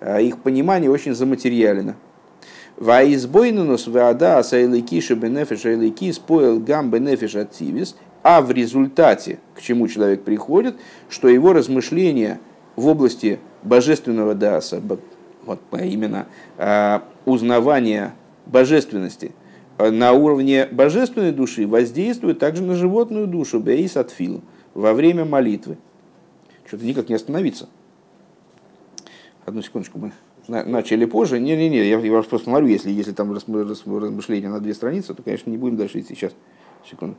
[0.00, 1.96] Э, их понимание очень заматериалено.
[2.76, 10.24] Ваизбойнунус вада асайликиши бенефиш айлики споил гам бенефиш аттивис, а в результате, к чему человек
[10.24, 10.76] приходит,
[11.08, 12.40] что его размышления
[12.74, 14.82] в области божественного даса,
[15.44, 18.14] вот именно а, узнавания
[18.46, 19.32] божественности
[19.78, 25.76] а, на уровне божественной души воздействует также на животную душу, бейс отфил, во время молитвы.
[26.66, 27.68] Что-то никак не остановиться.
[29.44, 30.12] Одну секундочку, мы
[30.48, 31.40] начали позже.
[31.40, 35.56] Не-не-не, я, я просто смотрю, если, если там размышления на две страницы, то, конечно, не
[35.56, 36.14] будем дальше идти.
[36.14, 36.32] Сейчас,
[36.88, 37.16] секунду.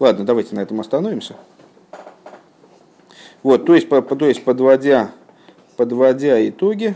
[0.00, 1.36] Ладно, давайте на этом остановимся.
[3.42, 5.12] Вот, то есть, по, то есть подводя,
[5.76, 6.94] подводя итоги,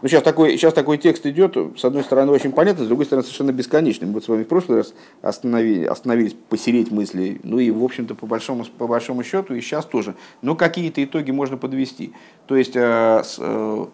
[0.00, 3.24] ну, сейчас такой, сейчас такой текст идет, с одной стороны, очень понятно, с другой стороны,
[3.24, 4.06] совершенно бесконечный.
[4.06, 8.26] Мы с вами в прошлый раз остановили, остановились посереть мысли, ну и, в общем-то, по
[8.26, 10.14] большому, по большому счету, и сейчас тоже.
[10.40, 12.12] Но какие-то итоги можно подвести.
[12.46, 13.86] То есть, э, э,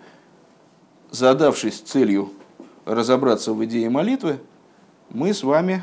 [1.10, 2.30] задавшись целью
[2.84, 4.38] разобраться в идее молитвы,
[5.08, 5.82] мы с вами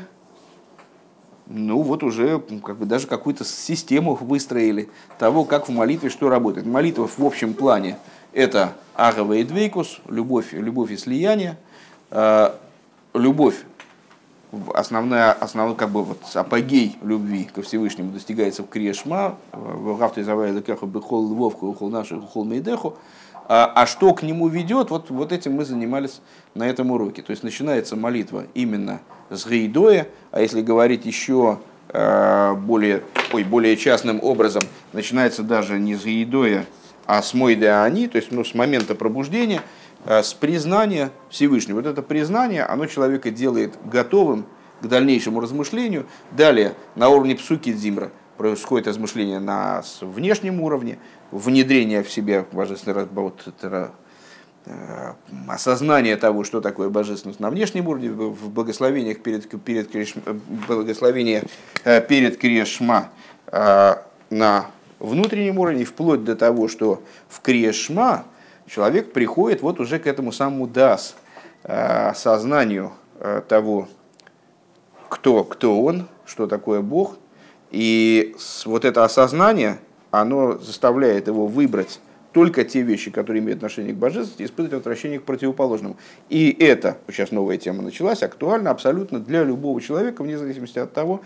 [1.46, 6.66] ну вот уже как бы даже какую-то систему выстроили того, как в молитве что работает.
[6.66, 7.98] Молитва в общем плане
[8.32, 11.56] это агава и двейкус, любовь, любовь и слияние,
[12.10, 12.50] э,
[13.14, 13.56] любовь
[14.74, 20.52] основная, основной как бы вот апогей любви ко Всевышнему достигается в Криешма, в Гафте Завай
[20.52, 22.96] Лекаху Бехол Львовку, Ухол Нашу, Ухол Мейдеху.
[23.48, 26.20] А, а что к нему ведет, вот, вот этим мы занимались
[26.54, 27.22] на этом уроке.
[27.22, 33.76] То есть начинается молитва именно с Гейдоя, а если говорить еще э, более, ой, более
[33.76, 34.62] частным образом,
[34.92, 36.66] начинается даже не с Гейдоя,
[37.06, 39.60] а с Мойде Ани, то есть ну, с момента пробуждения–
[40.04, 41.76] Э, с признания Всевышнего.
[41.76, 44.46] Вот это признание, оно человека делает готовым
[44.80, 46.06] к дальнейшему размышлению.
[46.32, 50.98] Далее, на уровне псуки дзимра происходит размышление на внешнем уровне,
[51.30, 53.90] внедрение в себя божественного вот, э,
[55.46, 59.88] осознание того, что такое божественность на внешнем уровне, в благословениях перед, перед,
[60.66, 61.44] благословение
[61.84, 63.10] э, перед Крешма
[64.30, 64.66] на
[65.02, 68.24] внутреннем уровне, вплоть до того, что в Крешма
[68.66, 71.16] человек приходит вот уже к этому самому дас,
[71.64, 73.88] э, сознанию э, того,
[75.08, 77.18] кто, кто он, что такое Бог.
[77.70, 79.78] И вот это осознание,
[80.10, 82.00] оно заставляет его выбрать
[82.32, 85.96] только те вещи, которые имеют отношение к божественности, испытывать отвращение к противоположному.
[86.28, 91.20] И это, сейчас новая тема началась, актуально абсолютно для любого человека, вне зависимости от того,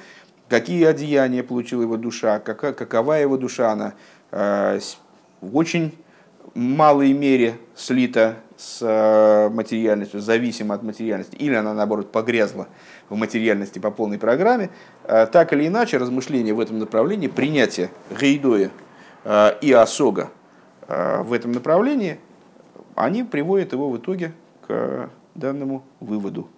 [0.48, 3.94] какие одеяния получила его душа, какая, какова его душа, она
[4.30, 4.80] э,
[5.40, 5.94] очень
[6.54, 12.68] малой мере слита с э, материальностью, зависима от материальности, или она, наоборот, погрязла
[13.08, 14.70] в материальности по полной программе,
[15.04, 18.70] э, так или иначе, размышления в этом направлении, принятие гейдоя
[19.60, 20.30] и осога
[20.86, 22.20] в этом направлении,
[22.94, 24.32] они приводят его в итоге
[24.64, 26.48] к данному выводу.